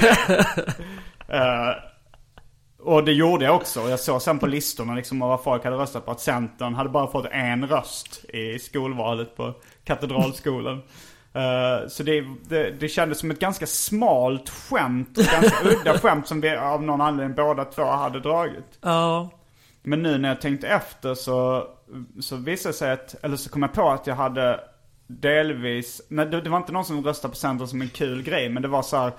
[1.27, 1.69] Eh,
[2.79, 3.89] och det gjorde jag också.
[3.89, 7.07] Jag såg sen på listorna liksom vad folk hade röstat på att Centern hade bara
[7.07, 10.81] fått en röst i skolvalet på Katedralskolan.
[11.33, 16.27] Eh, så det, det, det kändes som ett ganska smalt skämt, ett ganska udda skämt
[16.27, 18.79] som vi av någon anledning båda två hade dragit.
[18.81, 19.29] Ja.
[19.85, 21.67] Men nu när jag tänkte efter så,
[22.19, 24.59] så visade det sig att, eller så kom jag på att jag hade
[25.07, 28.49] delvis, nej det, det var inte någon som röstade på Centern som en kul grej,
[28.49, 29.13] men det var så här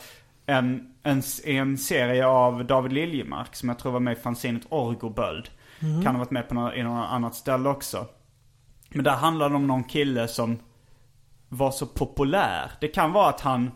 [0.46, 5.50] en, en, en serie av David Liljemark som jag tror var med i fanzinet Orgoböld.
[5.80, 8.06] Kan ha varit med på något, i något annat ställe också.
[8.88, 10.58] Men där handlade det om någon kille som
[11.48, 12.70] var så populär.
[12.80, 13.70] Det kan vara att han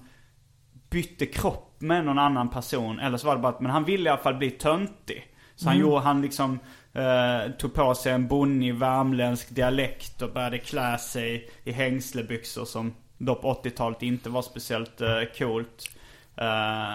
[0.90, 2.98] bytte kropp med någon annan person.
[2.98, 5.26] Eller så var det bara att, men han ville i alla fall bli töntig.
[5.54, 6.58] Så han gjorde, han liksom
[6.92, 12.94] eh, tog på sig en bonnig värmländsk dialekt och började klä sig i hängslebyxor som
[13.18, 15.90] då på 80-talet inte var speciellt eh, coolt.
[16.36, 16.92] Eh,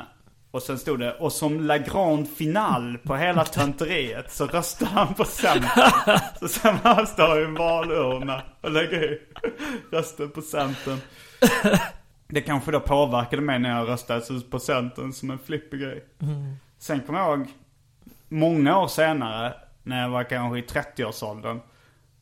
[0.52, 5.14] och sen stod det, och som la grande final på hela tönteriet så röstade han
[5.14, 6.20] på Centern.
[6.39, 9.22] så sen han står i en valurna och lägger i
[9.91, 10.98] rösten på Centern.
[12.28, 16.04] Det kanske då påverkade mig när jag röstade på Centern som en flippig grej.
[16.80, 17.48] Sen kommer jag ihåg,
[18.30, 19.54] många år senare,
[19.86, 21.59] när jag var kanske i 30-årsåldern.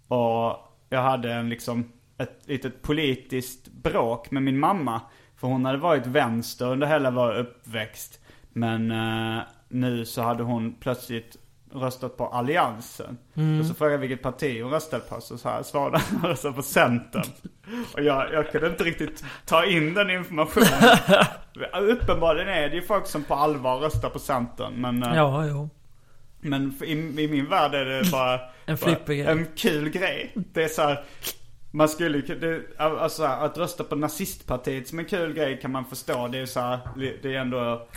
[0.08, 0.58] Och
[0.90, 5.02] jag hade en liksom, ett litet politiskt bråk med min mamma.
[5.38, 8.20] För hon hade varit vänster under hela vår uppväxt.
[8.54, 11.38] Men eh, nu så hade hon plötsligt
[11.74, 13.18] röstat på Alliansen.
[13.60, 15.22] Och så frågade jag vilket parti hon röstade på.
[15.22, 17.24] Så, så här svarade hon att röstade på Centern.
[17.94, 20.98] Och jag, jag kunde inte riktigt ta in den informationen.
[21.92, 24.74] Uppenbarligen är det ju folk som på allvar röstar på Centern.
[24.74, 25.70] Men, eh, Ja, jo.
[26.44, 26.92] Men i,
[27.24, 30.32] i min värld är det bara, En bara en kul grej.
[30.36, 31.04] Det är så här,
[31.72, 36.28] man skulle det, alltså att rösta på nazistpartiet som en kul grej kan man förstå.
[36.28, 36.80] Det är så här,
[37.22, 37.88] det är ändå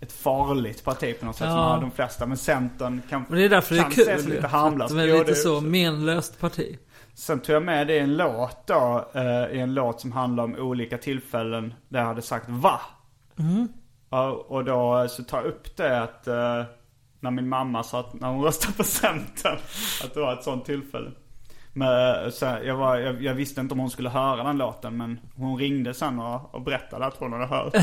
[0.00, 1.62] ett farligt parti på något sätt som Ja.
[1.64, 2.26] har de flesta.
[2.26, 4.02] Men Centern kan, Men det är därför det är kan kul.
[4.08, 4.94] ses som lite harmlöst.
[4.96, 6.78] Det är lite så menlöst parti.
[7.14, 9.10] Sen tog jag med det i en låt då.
[9.14, 12.80] eh, I en låt som handlar om olika tillfällen där jag hade sagt va.
[14.10, 16.62] Ja, och då så tar jag upp det att eh,
[17.22, 19.58] när min mamma sa att när hon röstade på Centern.
[20.04, 21.10] Att det var ett sånt tillfälle.
[21.72, 24.96] Men, eh, så jag, var, jag, jag visste inte om hon skulle höra den låten
[24.96, 27.74] men hon ringde sen och, och berättade att hon hade hört.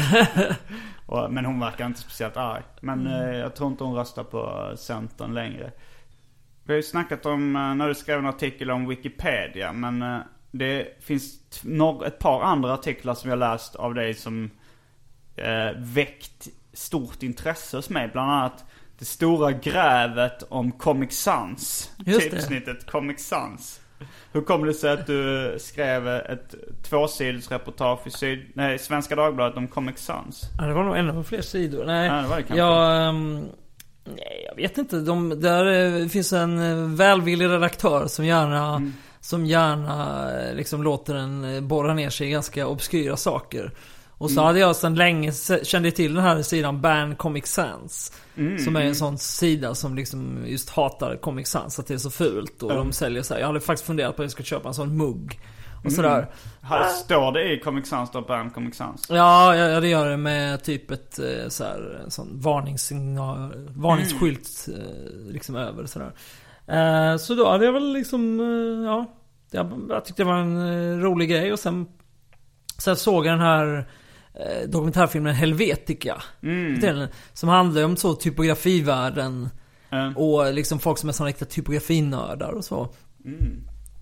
[1.06, 2.64] och, men hon verkar inte speciellt arg.
[2.82, 5.72] Men eh, jag tror inte hon röstar på Centern längre.
[6.64, 9.74] Vi har ju snackat om eh, när du skrev en artikel om Wikipedia.
[9.74, 10.20] Men eh,
[10.52, 11.40] det finns
[12.06, 14.52] ett par andra artiklar som jag läst av dig som
[15.36, 18.10] eh, väckt stort intresse hos mig.
[18.14, 18.66] Bland annat
[19.00, 21.92] det stora grävet om Comic Sans.
[22.06, 23.80] Typsnittet Comic Sans.
[24.32, 29.68] Hur kom det sig att du skrev ett tvåsidesreportage i Syd, nej, Svenska Dagbladet om
[29.68, 30.44] Comic Sans?
[30.58, 31.86] Ja, det var nog ännu fler sidor.
[31.86, 32.58] Nej, Ja, det var det kanske.
[32.58, 33.08] jag...
[33.10, 33.46] ehm,
[34.06, 35.00] nej, jag vet inte.
[35.00, 35.66] De, där
[36.02, 38.94] eh, finns en eh, välvillig redaktör som gärna, Mm.
[39.22, 43.72] som gärna eh, liksom låter en borra ner sig i ganska obskyra saker.
[44.20, 44.36] Och Mm.
[44.36, 45.32] så hade jag sedan länge
[45.64, 48.12] kände till den här sidan Ban Comic Sans.
[48.38, 51.98] Mm, Som är en sån sida som liksom just hatar Comic Sans, att det är
[51.98, 52.64] så fult.
[52.64, 52.84] Och Mm.
[52.88, 53.42] de säljer så här.
[53.42, 55.40] Jag hade faktiskt funderat på att jag ska köpa en sån mugg.
[55.78, 55.96] Och Mm.
[55.96, 56.30] sådär.
[56.62, 59.06] Här står det i Comic Sans då, Bam Comic Sans?
[59.10, 64.68] Ja, ja, det gör det med typ ett eh, så här, en sån varningssignal, varningsskylt
[64.68, 66.12] eh, liksom över sådär.
[66.68, 68.40] Eh, så då hade jag väl liksom,
[68.86, 69.06] ja.
[69.52, 71.86] Jag, jag tyckte det var en rolig grej och sen,
[72.78, 73.90] sen såg jag den här
[74.34, 76.24] eh, dokumentärfilmen Helvetica.
[76.44, 77.08] Mm.
[77.34, 79.50] Som handlar om så typografivärlden
[79.92, 82.94] Eh, och liksom folk som är såna riktiga typografinördar och så.
[83.26, 83.62] mm.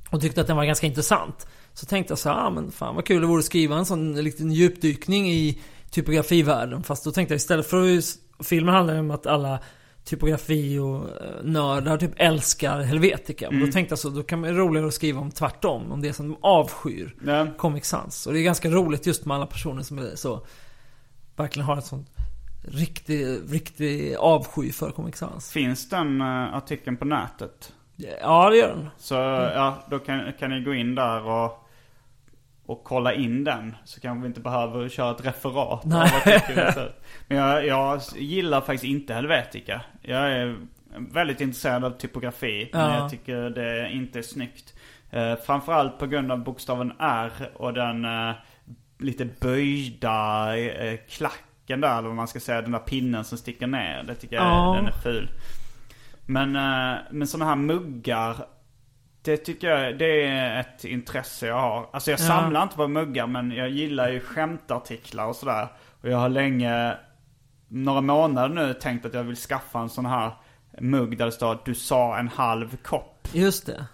[0.10, 1.48] Och tyckte att den var ganska intressant.
[1.74, 3.86] Så tänkte jag så här, ah, men fan vad kul det vore att skriva en
[3.86, 5.62] sån liten djupdykning i
[5.92, 6.84] typografivärlden.
[6.84, 9.60] Fast då tänkte jag istället för att filmen handlar om att alla
[10.08, 13.52] typografi och eh, nördar typ älskar Helvetica.
[13.52, 15.92] Men då tänkte jag så, då kan man det roligare att skriva om tvärtom.
[15.92, 17.48] Om det som de avskyr Ja.
[17.58, 18.28] Comic Sans.
[18.28, 20.46] Och det är ganska roligt just med alla personer som är så
[21.36, 22.10] verkligen har ett sånt
[22.62, 25.52] riktig, riktig avsky för Comic Sans.
[25.52, 27.74] Finns den uh, artikeln på nätet?
[28.22, 28.90] Ja, det gör den.
[28.98, 31.67] Så ja, då kan, kan ni gå in där och,
[32.68, 33.76] och kolla in den.
[33.84, 35.86] Så kanske vi inte behöver köra ett referat.
[35.86, 36.12] Nej.
[37.28, 39.82] Men jag, jag gillar faktiskt inte Helvetica.
[40.02, 40.56] Jag är
[41.12, 42.70] väldigt intresserad av typografi.
[42.74, 42.98] Men Ja.
[42.98, 44.74] jag tycker det inte är snyggt.
[45.16, 48.32] Uh, framförallt på grund av bokstaven R och den eh,
[49.00, 52.62] lite böjda eh, klacken där, eller vad man ska säga.
[52.62, 54.04] Den där pinnen som sticker ner.
[54.04, 54.74] Det tycker jag Ja.
[54.78, 55.30] den är ful.
[56.26, 58.36] Men, eh, men sådana här muggar.
[59.28, 61.90] Det tycker jag, det är ett intresse jag har.
[61.94, 62.24] Alltså jag Ja.
[62.24, 65.68] samlar inte på muggar men jag gillar ju skämtartiklar och sådär.
[66.02, 66.98] Och jag har länge,
[67.68, 70.32] några månader nu tänkt att jag vill skaffa en sån här
[70.82, 73.28] mugg där det står att du sa en halv kopp.
[73.34, 73.86] Just det.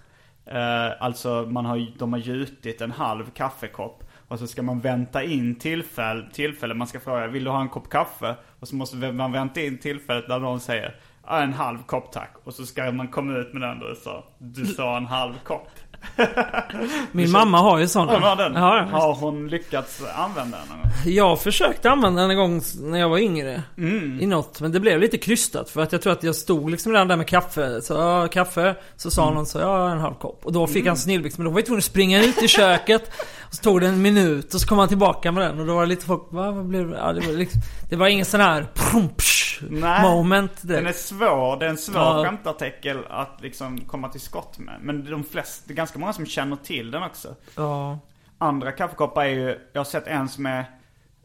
[0.46, 4.04] Eh, alltså man har, de har gjutit en halv kaffekopp.
[4.28, 7.70] Och så ska man vänta in tillfälle, tillfälle man ska fråga vill du ha en
[7.70, 8.36] kopp kaffe?
[8.60, 10.96] Och så måste man vänta in tillfället där någon säger
[11.30, 12.32] en halv kopp tack.
[12.44, 15.34] Och så ska man komma ut med den då och så, du sa en halv
[15.44, 15.68] kopp.
[17.12, 18.14] Min mamma har ju sådana.
[18.14, 18.54] Hon har den.
[18.54, 20.92] Ja, har hon lyckats använda den någon gång?
[21.06, 23.64] Jag försökte använda den en gång när jag var yngre.
[23.78, 24.20] Mm.
[24.22, 26.92] I något, men det blev lite krystat för att jag tror att jag stod liksom
[26.92, 27.82] redan där med kaffe.
[27.82, 29.36] Så ja, kaffe, så sa Mm.
[29.36, 30.46] någon så ja, en halv kopp.
[30.46, 33.12] Och då fick han snillblixt, men då var jag tvungen att springa ut i köket.
[33.42, 35.74] Och så tog det en minut och så kom han tillbaka med den och då
[35.76, 36.98] var det lite folk, va, vad blev det?
[36.98, 40.02] Ja, det var liksom, det var ingen sån här prumpsch Nej.
[40.02, 40.80] moment direkt.
[40.84, 42.24] Den är svår, det är en svår Ja.
[42.26, 44.76] skämtartikel att liksom komma till skott med.
[44.82, 47.36] Men de flesta, det är ganska många som känner till den också.
[47.56, 48.00] Ja.
[48.38, 50.66] Andra kaffekoppar är ju, jag har sett en som är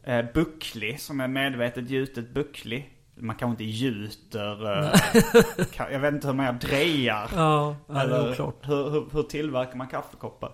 [0.03, 2.93] eh, bucklig, som är medvetet gjutet bucklig.
[3.21, 4.91] Man kanske inte gjuter, eh,
[5.57, 7.29] ka- jag vet inte hur man gör, drejar.
[7.35, 10.51] Ja, ja Eller hur, hur, hur tillverkar man kaffekoppar?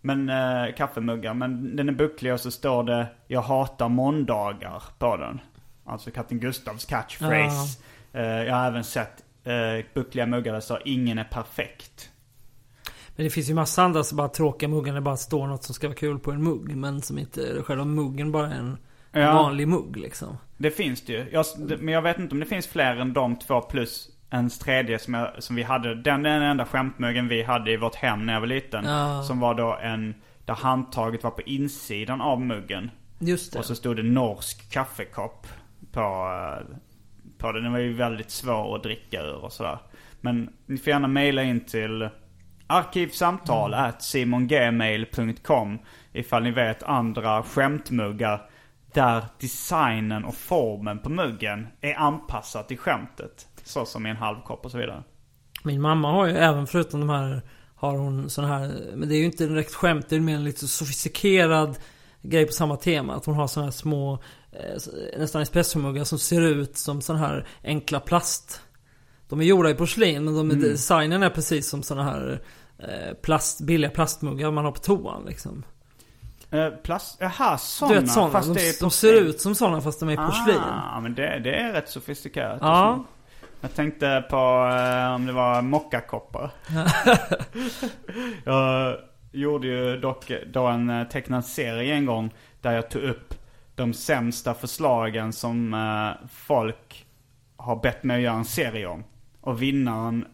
[0.00, 5.16] Men eh, kaffemuggar, men den är bucklig och så står det 'Jag hatar måndagar' på
[5.16, 5.40] den.
[5.84, 7.78] Alltså Katten Gustavs catchphrase.
[8.12, 12.08] Eh, jag har även sett eh, buckliga muggar där det står 'Ingen är perfekt'
[13.16, 15.74] Men det finns ju massa andra så bara tråkiga muggar där bara står något som
[15.74, 16.76] ska vara kul på en mugg.
[16.76, 18.78] Men som inte, själva muggen bara är en
[19.12, 19.32] Ja.
[19.34, 20.36] vanlig mugg liksom.
[20.56, 21.26] Det finns det ju.
[21.32, 21.46] Jag,
[21.78, 25.14] men jag vet inte om det finns fler än de två plus en tredje som,
[25.14, 25.94] jag, som vi hade.
[25.94, 28.84] Den den enda skämtmuggen vi hade i vårt hem när jag var liten.
[28.84, 29.22] Ja.
[29.22, 30.14] Som var då en,
[30.44, 32.90] där handtaget var på insidan av muggen.
[33.18, 33.58] Just det.
[33.58, 35.46] Och så stod det norsk kaffekopp
[35.92, 36.28] på,
[37.38, 37.62] på den.
[37.62, 39.78] Den var ju väldigt svår att dricka ur och sådär.
[40.20, 42.08] Men ni får gärna mejla in till
[42.66, 43.84] arkivsamtal Mm.
[43.84, 45.78] at simongmail.com
[46.12, 48.50] ifall ni vet andra skämtmuggar
[48.94, 53.46] där designen och formen på muggen är anpassat till skämtet.
[53.64, 55.02] Så som i en halvkopp och så vidare.
[55.64, 57.42] Min mamma har ju även förutom de här
[57.74, 60.44] Har hon sån här Men det är ju inte direkt skämt Det är mer en
[60.44, 61.78] lite sofistikerad
[62.22, 64.18] Grej på samma tema Att hon har såna här små eh,
[65.18, 68.60] Nästan espressomuggar som ser ut som sån här enkla plast
[69.28, 70.60] De är gjorda i porslin men de, Mm.
[70.62, 72.40] designen är precis som såna här
[72.78, 75.62] eh, plast, Billiga plastmuggar man har på toan liksom
[76.50, 77.94] Eh, plast, jaha, sådana.
[77.94, 80.12] Du vet såna, fast de, det är de ser ut som såna fast de är
[80.12, 80.58] i porslin
[80.94, 82.58] Ah, men det, det är rätt sofistikerat.
[82.60, 83.04] Ja.
[83.60, 86.50] Jag tänkte på eh, om det var mockakoppar.
[88.44, 88.96] jag
[89.32, 93.34] gjorde ju dock då en eh, tecknad serie en gång där jag tog upp
[93.74, 97.06] de sämsta förslagen som eh, folk
[97.56, 99.04] har bett mig att göra en serie om.
[99.40, 100.26] Och vinnaren,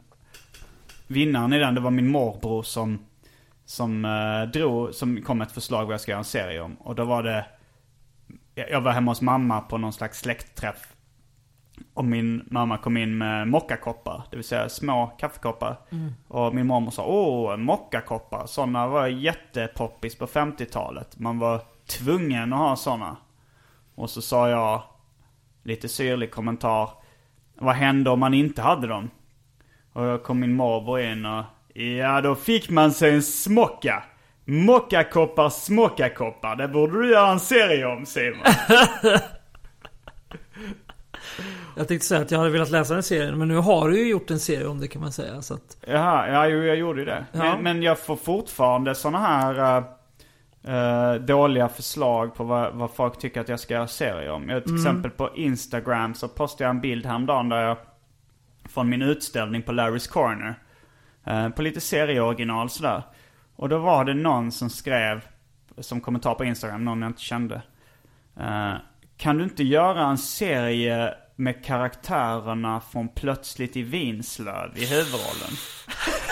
[1.07, 2.99] vinnaren i den, det var min morbror som,
[3.64, 6.74] som eh, drog, som kom med ett förslag vad jag ska göra en serie om.
[6.74, 7.47] Och då var det,
[8.55, 10.95] jag var hemma hos mamma på någon slags släktträff.
[11.95, 15.76] Och min mamma kom in med mockakoppar, det vill säga små kaffekoppar.
[16.28, 18.47] Och min mormor sa, åh, mockakoppar.
[18.47, 21.18] Sådana var jättepoppis på 50-talet.
[21.18, 23.16] Man var tvungen att ha sådana.
[23.99, 24.82] Och så sa jag,
[25.62, 26.90] lite syrlig kommentar,
[27.55, 29.11] vad hände om man inte hade dem?
[29.92, 31.44] Och då kom min morbror in och,
[31.74, 34.03] ja då fick man sig en smocka.
[34.44, 36.57] Mockakoppar, smockakoppar.
[36.57, 38.42] Det borde du göra en serie om Simon.
[41.76, 44.11] Jag tänkte säga att jag hade velat läsa den serien men nu har du ju
[44.11, 47.01] gjort en serie om det kan man säga så att Jaha, ja jo, jag gjorde
[47.01, 47.24] ju det.
[47.32, 47.38] Ja.
[47.38, 49.84] Men, men jag får fortfarande sådana här
[50.68, 54.48] eh, dåliga förslag på vad, vad folk tycker att jag ska göra serie om.
[54.48, 57.76] Jag, till exempel på Instagram så postade jag en bild häromdagen där jag
[58.64, 60.54] från min utställning på Larry's Corner.
[61.24, 63.02] Eh, på lite serieoriginal sådär.
[63.56, 65.20] Och då var det någon som skrev
[65.78, 67.62] som kommentar på Instagram, någon jag inte kände.
[68.40, 68.72] Eh,
[69.16, 75.52] kan du inte göra en serie med karaktärerna från Plötsligt i Vinslöv i huvudrollen?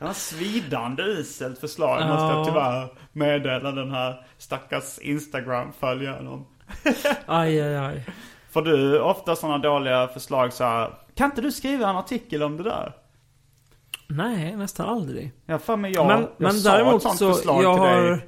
[0.00, 2.44] Det var svidande uselt förslag måste jag Ja.
[2.44, 6.46] tyvärr meddela den här stackars Instagram-följaren om.
[7.26, 8.06] Aj aj aj
[8.50, 12.56] Får du ofta sådana dåliga förslag så här, Kan inte du skriva en artikel om
[12.56, 12.92] det där?
[14.08, 17.34] Nej nästan aldrig har för mig jag, Men, jag men sa däremot ett sånt så
[17.34, 18.26] förslag jag till har dig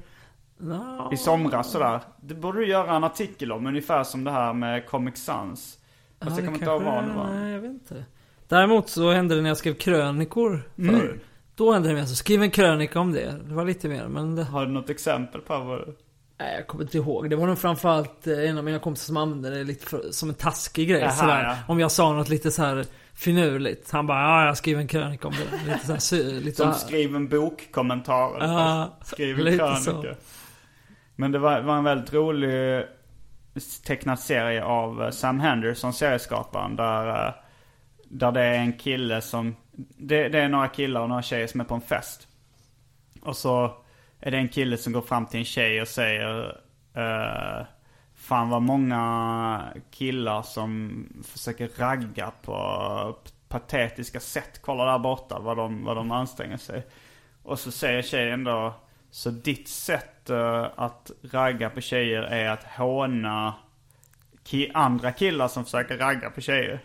[0.71, 1.11] Ja.
[1.13, 2.01] i somras sådär.
[2.21, 5.79] Det borde du göra en artikel om, ungefär som det här med Comic Sans.
[6.21, 7.29] Fast Ja, jag kommer inte ihåg vad det var.
[7.35, 8.05] Nej, jag vet inte.
[8.49, 10.83] Däremot så hände det när jag skrev krönikor förr.
[10.89, 11.21] Mm.
[11.55, 12.15] Då hände det mer så.
[12.15, 13.35] Skriv en krönika om det.
[13.49, 14.45] Det var lite mer, men det...
[14.45, 15.95] Har du något exempel på vad
[16.39, 17.31] Nej, jag kommer inte ihåg.
[17.31, 20.29] Det var nog framförallt eh, en av mina kompisar som använde det lite för, som
[20.29, 21.01] en taskig grej.
[21.01, 21.45] Jaha, sådär.
[21.45, 21.57] ja.
[21.69, 22.85] Om jag sa något lite så här
[23.15, 23.91] finurligt.
[23.91, 25.73] Han bara, ja jag skriver en krönika om det.
[25.73, 28.37] Lite så här, lite Som skriv en bok-kommentar.
[28.41, 29.81] Ja, fast skriv en lite krönika.
[29.81, 30.05] så.
[31.17, 32.85] Men det var, var en väldigt rolig
[33.85, 36.77] tecknad serie av eh, Sam Henderson, serieskaparen.
[36.77, 37.35] Där, eh,
[38.05, 39.57] där det är en kille som...
[39.97, 42.29] Det, det är några killar och några tjejer som är på en fest.
[43.23, 43.75] Och så
[44.21, 46.59] är det en kille som går fram till en tjej och säger
[46.95, 47.67] eh,
[48.15, 53.17] Fan vad många killar som försöker ragga på
[53.49, 54.61] patetiska sätt.
[54.63, 56.87] Kolla där borta vad de, vad de anstränger sig.
[57.43, 58.75] Och så säger tjejen då
[59.11, 63.55] Så ditt sätt eh, att ragga på tjejer är att håna
[64.45, 66.81] ki- andra killar som försöker ragga på tjejer.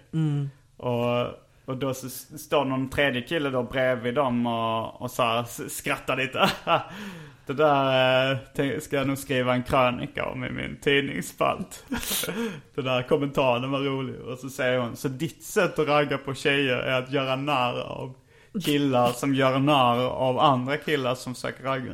[0.78, 1.28] Och,
[1.68, 6.18] och då så står någon tredje kille då bredvid dem och, och så här skrattar
[6.18, 6.50] lite.
[7.46, 11.86] Det där eh, ska jag nog skriva en krönika om i min tidningsspalt.
[12.76, 14.22] Den där kommentaren var rolig.
[14.22, 17.80] Och så säger hon, så ditt sätt att ragga på tjejer är att göra narr
[17.80, 18.14] av
[18.66, 21.94] killar som gör narr av andra killar som söker ragga.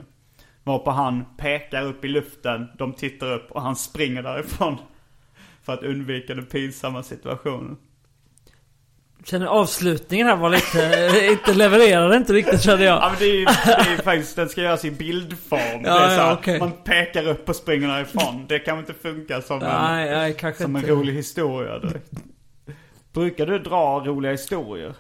[0.64, 4.78] Varpå han pekar upp i luften, de tittar upp och han springer därifrån.
[5.64, 7.78] För att undvika den pinsamma situationen.
[9.24, 11.28] Känner avslutningen här var lite...
[11.32, 12.96] inte levererade inte riktigt kände jag.
[12.96, 15.82] Ja men det är ju det är faktiskt, den ska göras i bildform.
[15.84, 16.60] Ja, det är så ja, okej.
[16.60, 18.46] Man pekar upp och springer därifrån.
[18.50, 20.94] Det kan inte funka som en, Nej, nej kanske som en inte.
[20.94, 22.12] rolig historia direkt.
[23.14, 24.94] Brukar du dra roliga historier?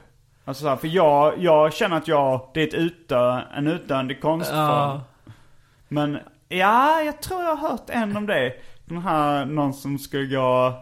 [0.45, 4.15] Alltså så här, för jag, jag känner att jag, det är ett utdö, en utdöende
[4.15, 4.59] konstform.
[4.59, 5.01] Ja.
[5.87, 6.17] Men
[6.49, 8.53] ja, jag tror jag har hört en om det.
[8.85, 10.73] Den här, någon som skulle gå,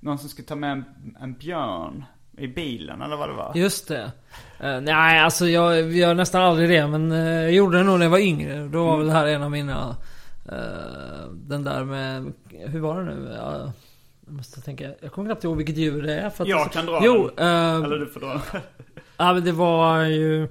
[0.00, 0.84] någon som skulle ta med en,
[1.20, 2.04] en björn
[2.38, 3.52] i bilen eller vad det var.
[3.54, 4.12] Just det.
[4.60, 6.86] Eh, nej, alltså jag gör nästan aldrig det.
[6.86, 8.68] Men eh, jag gjorde det nog när jag var yngre.
[8.68, 9.96] Då var väl det här en av mina...
[10.48, 12.32] eh, den där med...
[12.66, 13.34] Hur var det nu?
[13.36, 13.72] Ja,
[14.26, 14.90] jag måste tänka.
[15.00, 16.30] Jag kommer knappt ihåg vilket djur det är.
[16.30, 17.46] För att Jag alltså- kan dra Jo, den.
[17.48, 18.40] eh, Eller du får dra.
[19.16, 20.42] ja, men det var ju...
[20.42, 20.48] eh,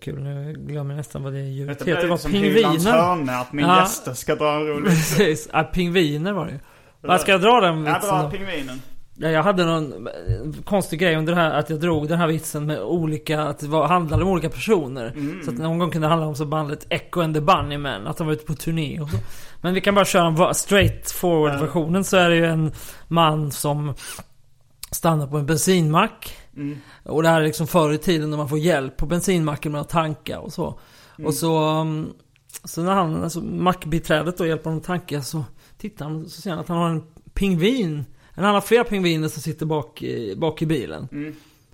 [0.00, 2.02] kul, nu glömmer jag nästan vad det djuret heter.
[2.02, 2.92] Det var som pingviner.
[2.92, 3.80] hörna, att min Ja.
[3.80, 5.48] gäster ska dra en rolig Precis.
[5.52, 6.58] Ja, pingviner var det ju.
[7.00, 8.82] Vad ska jag dra den Jag drar pingvinen.
[9.20, 12.26] Ja, jag hade någon eh, konstig grej under det här att jag drog den här
[12.26, 15.14] vitsen med olika, att det var, handlade om olika personer.
[15.44, 18.16] Så att någon gång kunde det handla om så bandet Echo and the Bunnymen, att
[18.16, 19.16] de var ute på turné och så.
[19.60, 22.72] Men vi kan bara köra en straight forward versionen så är det ju en
[23.08, 23.94] man som
[24.90, 26.36] stannar på en bensinmack.
[27.04, 29.80] Och det här är liksom förr i tiden när man får hjälp på bensinmacken med
[29.80, 30.80] att tanka och så.
[31.24, 32.12] Och så, um,
[32.64, 35.44] så när han, alltså mackbiträdet då hjälper honom att tanka så
[35.78, 37.02] tittar han så ser han att han har en
[37.34, 38.04] pingvin.
[38.38, 41.08] En han har flera pingviner som sitter bak i, bak i bilen.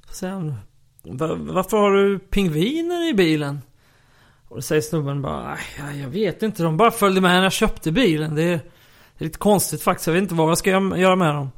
[0.09, 0.55] Så säger han,
[1.03, 3.61] "Va- varför har du pingviner i bilen?
[4.49, 7.43] Och då säger snubben bara, "Aj, ja, jag vet inte, de bara följde med när
[7.43, 8.35] jag köpte bilen.
[8.35, 8.61] Det är,
[9.19, 11.51] det är lite konstigt faktiskt, jag vet inte vad jag ska göra göra med dem.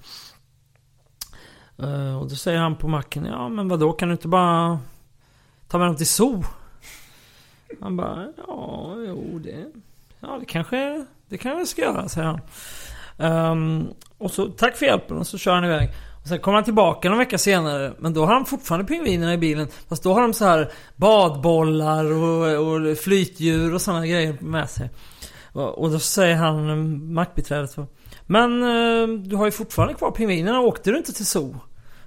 [1.79, 4.79] Eh, och då säger han på macken, ja men vad då kan du inte bara
[5.69, 6.45] ta med dem till zoo?
[7.81, 9.67] Han bara, ja, jo det,
[10.21, 12.41] ja det kanske, det kan jag ska göra, säger han.
[13.19, 13.89] Ehm,
[14.19, 15.89] och så, tack för hjälpen, och så kör han iväg.
[16.23, 19.39] Och sen kommer han tillbaka någon vecka senare, men då har han fortfarande pingvinerna i
[19.39, 19.69] bilen.
[19.89, 24.91] Fast då har de så här badbollar och, och flytdjur och sådana grejer med sig.
[25.53, 26.77] Och, och då säger han, eh,
[27.15, 27.87] mackbiträdet så.
[28.27, 31.57] Men eh, du har ju fortfarande kvar pingvinerna, åkte du inte till zoo?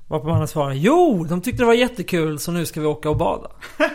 [0.07, 3.17] Varpå mannen svarar, jo, de tyckte det var jättekul så nu ska vi åka och
[3.17, 3.51] bada.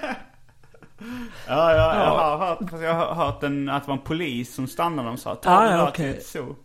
[1.48, 2.36] Ja, ja, jag Ja.
[2.38, 5.34] har hört, jag har hört en, att det var en polis som stannade och sa
[5.34, 6.12] ta ja, där okej.
[6.14, 6.56] till zoo.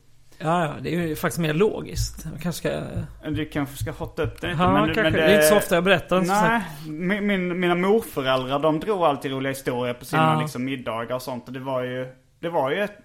[0.42, 2.26] Ja, ja, det är ju faktiskt mer logiskt.
[2.32, 2.82] Jag kanske ska...
[3.30, 4.62] Du kanske ska hotta upp det lite.
[4.62, 5.04] Ja, men, kanske.
[5.04, 5.22] men det...
[5.22, 9.52] är inte så ofta jag berättar Nej, min, min, mina morföräldrar de drog alltid roliga
[9.52, 10.42] historier på sina Ja.
[10.42, 11.48] liksom, middagar och sånt.
[11.48, 12.98] Och det var ju, det var ju ett,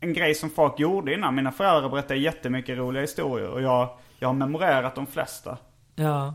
[0.00, 1.34] en grej som folk gjorde innan.
[1.34, 3.48] Mina föräldrar berättade jättemycket roliga historier.
[3.48, 5.58] Och jag, jag har memorerat de flesta.
[5.94, 6.34] Ja.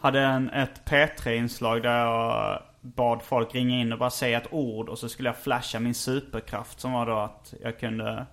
[0.00, 4.88] Hade en, ett P3-inslag där jag bad folk ringa in och bara säga ett ord.
[4.88, 8.26] Och så skulle jag flasha min superkraft som var då att jag kunde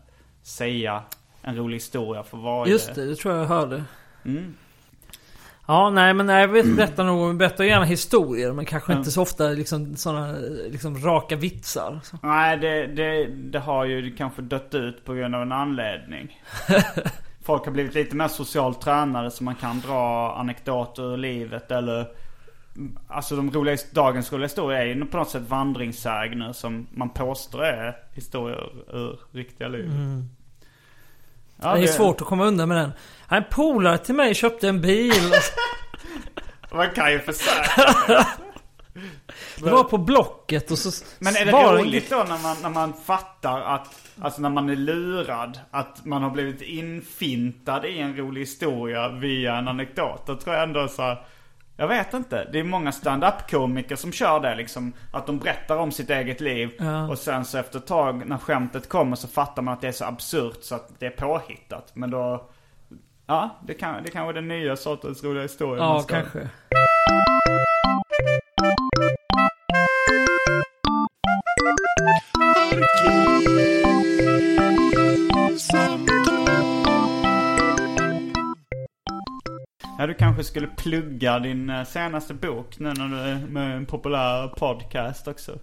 [0.43, 1.03] säga
[1.45, 2.71] en rolig historia för varje.
[2.71, 3.83] Just det, det tror jag jag hörde.
[4.25, 4.53] Mm.
[5.67, 8.99] Ja, nej men nej, jag vet, berättar nog, berättar gärna historier men kanske Mm.
[8.99, 10.31] inte så ofta liksom sådana
[10.69, 11.99] liksom raka vitsar.
[12.03, 12.17] Så.
[12.23, 16.41] Nej, det, det, det har ju kanske dött ut på grund av en anledning.
[17.43, 22.07] Folk har blivit lite mer socialt tränade så man kan dra anekdoter ur livet eller
[23.07, 27.63] Alltså de roliga, dagens roliga historier är ju på något sätt vandringssägner som man påstår
[27.65, 29.91] är historier ur riktiga livet.
[31.65, 32.91] Ja, det är svårt att komma undan med den.
[33.29, 35.31] En polare till mig köpte en bil.
[36.71, 38.25] Man kan ju försäkra.
[39.57, 42.93] Det var på Blocket och så Men är det roligt då när man, när man
[42.93, 48.41] fattar att, alltså när man är lurad, att man har blivit infintad i en rolig
[48.41, 50.23] historia via en anekdot?
[50.25, 51.25] Då tror jag ändå så här,
[51.77, 52.49] jag vet inte.
[52.51, 54.93] Det är många stand-up komiker som kör det liksom.
[55.13, 56.71] Att de berättar om sitt eget liv.
[56.79, 57.09] Ja.
[57.09, 59.91] Och sen så efter ett tag när skämtet kommer så fattar man att det är
[59.91, 61.91] så absurt så att det är påhittat.
[61.93, 62.49] Men då,
[63.27, 65.83] ja det kan, det kan vara den nya sortens roliga historia.
[65.83, 66.49] Ja, kanske.
[80.05, 83.85] Ja, du kanske skulle plugga din eh, senaste bok nu när du är med en
[83.85, 85.59] populär podcast också.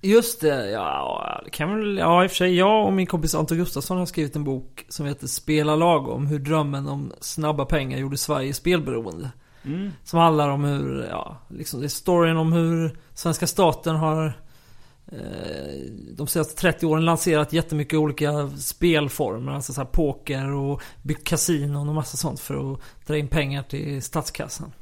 [0.00, 3.34] Just det, ja, det kan väl, ja i och för sig jag och min kompis
[3.34, 7.98] Anton Gustafsson har skrivit en bok som heter Spela lagom, hur drömmen om snabba pengar
[7.98, 9.30] gjorde Sverige spelberoende.
[10.04, 14.32] Som handlar om hur, ja, liksom det är storyn om hur svenska staten har
[16.16, 19.52] de senaste 30 åren lanserat jättemycket olika spelformer.
[19.52, 24.02] Alltså så poker och byggt kasinon och massa sånt för att dra in pengar till
[24.02, 24.72] statskassan.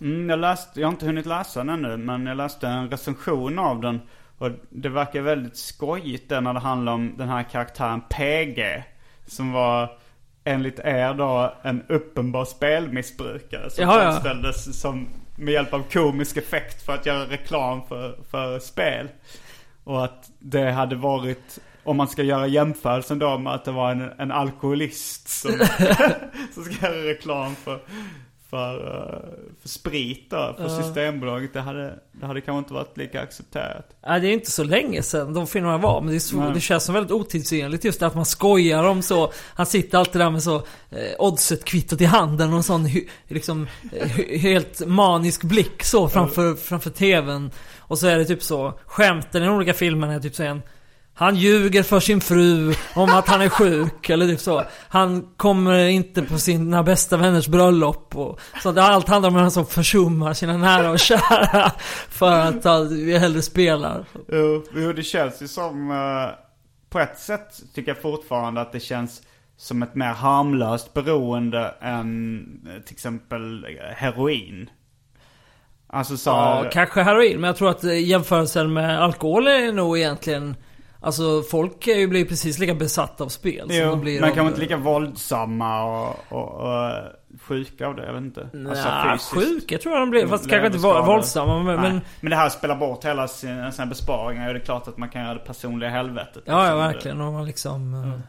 [0.00, 3.58] Mm, jag, läste, jag har inte hunnit läsa den ännu, men jag läste en recension
[3.58, 4.00] av den.
[4.38, 8.84] Och det verkar väldigt skojigt det när det handlar om den här karaktären PG.
[9.26, 9.98] Som var
[10.44, 13.70] enligt er då en uppenbar spelmissbrukare.
[13.70, 14.52] Som Jaha, ja.
[14.52, 19.08] som med hjälp av komisk effekt för att göra reklam för, för spel.
[19.84, 23.90] Och att det hade varit, om man ska göra jämförelsen då med att det var
[23.90, 25.50] en, en alkoholist som,
[26.54, 27.80] som ska göra reklam för,
[28.50, 29.20] för, eh,
[29.60, 31.52] för sprit då, för Systembolaget.
[31.52, 33.96] Det hade, det hade kanske inte varit lika accepterat.
[34.06, 36.00] Nej, det är inte så länge sedan de filmerna var.
[36.00, 39.32] Men det, så, det känns som väldigt otidsenligt just det att man skojar om så.
[39.54, 40.56] Han sitter alltid där med så
[40.90, 42.88] eh, oddset-kvittot i handen och en sån
[43.28, 44.08] liksom, eh,
[44.38, 47.50] helt manisk blick så framför, framför TVn.
[47.90, 50.62] Och så är det typ så, skämten i de olika filmerna är typ så en
[51.14, 54.62] han ljuger för sin fru om att han är sjuk eller typ så.
[54.88, 58.72] Han kommer inte på sina bästa vänners bröllop och så.
[58.72, 61.72] Det allt handlar om han som försummar sina nära och kära
[62.08, 64.04] för att han vi hellre spelar.
[64.74, 66.38] Jo, det känns ju som, eh,
[66.90, 69.22] på ett sätt tycker jag fortfarande att det känns
[69.56, 74.70] som ett mer harmlöst beroende än eh, till exempel eh, heroin.
[75.92, 79.72] Alltså så Ja, här, kanske heroin, men jag tror att eh, jämförelsen med alkohol är
[79.72, 80.56] nog egentligen...
[81.02, 84.32] Alltså folk är ju blivit precis lika besatta av spel som jo, de blir men
[84.34, 87.04] kanske inte lika våldsamma och, och, och eh,
[87.40, 88.40] sjuka av det, jag vet inte.
[88.68, 89.34] Alltså Nej, fysiskt.
[89.34, 90.26] sjuka tror jag de blir.
[90.26, 91.80] Fast Blir kanske inte våldsamma, men...
[91.80, 94.48] Men Men det här spelar bort hela sina, sina besparingar.
[94.48, 96.42] Och det är klart att man kan göra det personliga helvetet.
[96.46, 96.78] ja, ja, liksom.
[96.78, 97.20] verkligen.
[97.20, 97.94] Och man liksom...
[97.94, 98.20] eh,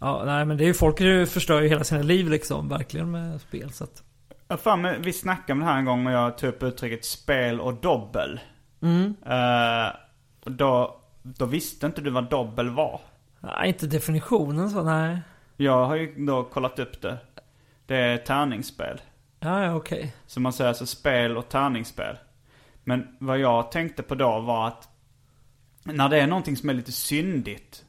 [0.00, 3.10] Ja, nej men det är ju folk ju- förstör ju hela sina liv liksom, verkligen
[3.10, 4.02] med spel så att...
[4.64, 7.60] Jag mig, vi snackade om det här en gång och jag tog upp uttrycket spel
[7.60, 8.40] och dobbel.
[8.82, 9.14] Mm.
[10.44, 13.00] Och då, då visste inte du vad dobbel var.
[13.40, 15.18] Nej, inte definitionen så, nej.
[15.56, 17.18] Jag har ju då kollat upp det.
[17.86, 19.00] Det är tärningsspel.
[19.40, 20.14] Ja, ja, okej.
[20.26, 22.16] Så man säger alltså spel och tärningsspel.
[22.84, 24.88] Men vad jag tänkte på då var att
[25.82, 27.84] när det är någonting som är lite syndigt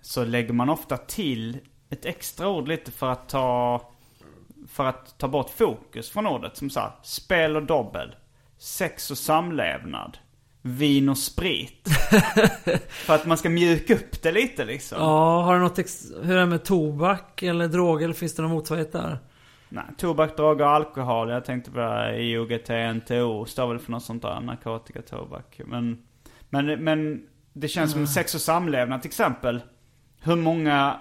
[0.00, 1.58] så lägger man ofta till
[1.90, 3.80] ett extra ord lite för att ta
[4.76, 6.56] för att ta bort fokus från ordet.
[6.56, 8.14] Som så här, spel och dobbel,
[8.58, 10.18] sex och samlevnad,
[10.62, 11.88] vin och sprit.
[12.88, 14.98] för att man ska mjuka upp det lite liksom.
[15.00, 16.12] Ja, har du något ex...
[16.22, 18.04] Hur är det med tobak eller droger?
[18.04, 19.18] Eller finns det någon motsvarighet där?
[19.68, 21.30] Nej, tobak, droger och alkohol.
[21.30, 23.44] Jag tänkte på det här IOGT, NTO.
[23.44, 24.40] Står väl för något sånt där.
[24.40, 25.60] Narkotika, tobak.
[25.66, 26.02] Men,
[26.50, 29.60] men, men det känns som sex och samlevnad till exempel.
[30.20, 31.00] Hur många...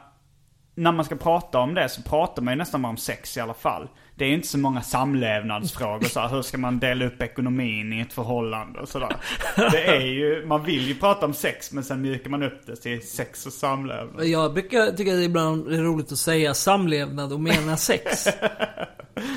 [0.75, 3.39] När man ska prata om det så pratar man ju nästan bara om sex i
[3.39, 3.87] alla fall.
[4.17, 8.01] Det är inte så många samlevnadsfrågor så här, Hur ska man dela upp ekonomin i
[8.01, 9.15] ett förhållande och sådär.
[9.55, 10.45] Det är ju...
[10.45, 13.53] Man vill ju prata om sex men sen mjukar man upp det till sex och
[13.53, 14.25] samlevnad.
[14.25, 18.27] Jag brukar tycka att det ibland är roligt att säga samlevnad och mena sex.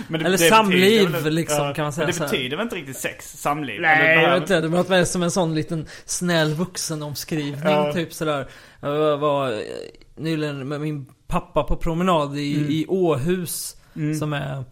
[0.09, 2.97] Det, Eller det samliv, betyder liksom, kan man säga Men det betyder väl inte riktigt
[2.97, 3.80] sex, samliv?
[3.80, 4.61] Nej, jag vet inte.
[4.61, 7.62] Det var mer som en sån liten snäll vuxenomskrivning.
[7.64, 7.93] Ja.
[7.93, 8.49] Typ sådär.
[8.80, 9.62] Jag var
[10.16, 12.70] nyligen med min pappa på promenad i, Mm.
[12.70, 13.76] i Åhus.
[14.18, 14.64] Som är...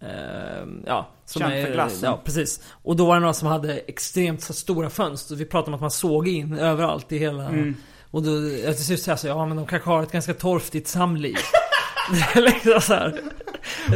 [0.00, 2.10] Eh, ja, som Känt är, för glassen.
[2.10, 2.60] Ja, precis.
[2.82, 5.36] Och då var det några som hade extremt stora fönster.
[5.36, 7.48] Vi pratade om att man såg in överallt i hela...
[7.48, 7.74] Mm.
[8.10, 10.34] Och då, jag till slut säger jag så, ja men de kanske har ett ganska
[10.34, 11.36] torftigt samliv.
[12.34, 13.20] Liksom så här.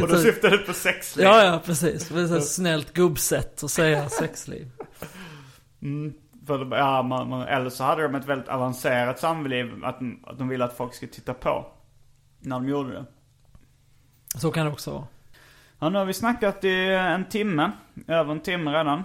[0.01, 1.25] Och då syftar du på sexliv?
[1.25, 2.09] Ja, ja precis.
[2.09, 4.71] Det är så här snällt gubbsätt att säga sexliv.
[5.81, 6.13] Mm,
[6.47, 9.65] för, ja, man, man, eller så hade de ett väldigt avancerat samliv.
[9.83, 11.65] Att, att de ville att folk skulle titta på.
[12.41, 13.05] När de gjorde det.
[14.39, 15.07] Så kan det också vara.
[15.79, 17.71] Ja, nu har vi snackat i en timme.
[18.07, 19.03] Över en timme redan.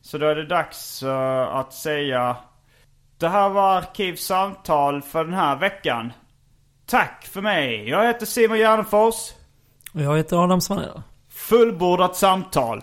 [0.00, 2.36] Så då är det dags eh, att säga
[3.18, 6.12] Det här var Arkivsamtal för den här veckan.
[6.86, 7.88] Tack för mig.
[7.88, 9.14] Jag heter Simon Gärdenfors.
[9.94, 11.02] Och jag heter Adam Svanell.
[11.28, 12.82] Fullbordat samtal.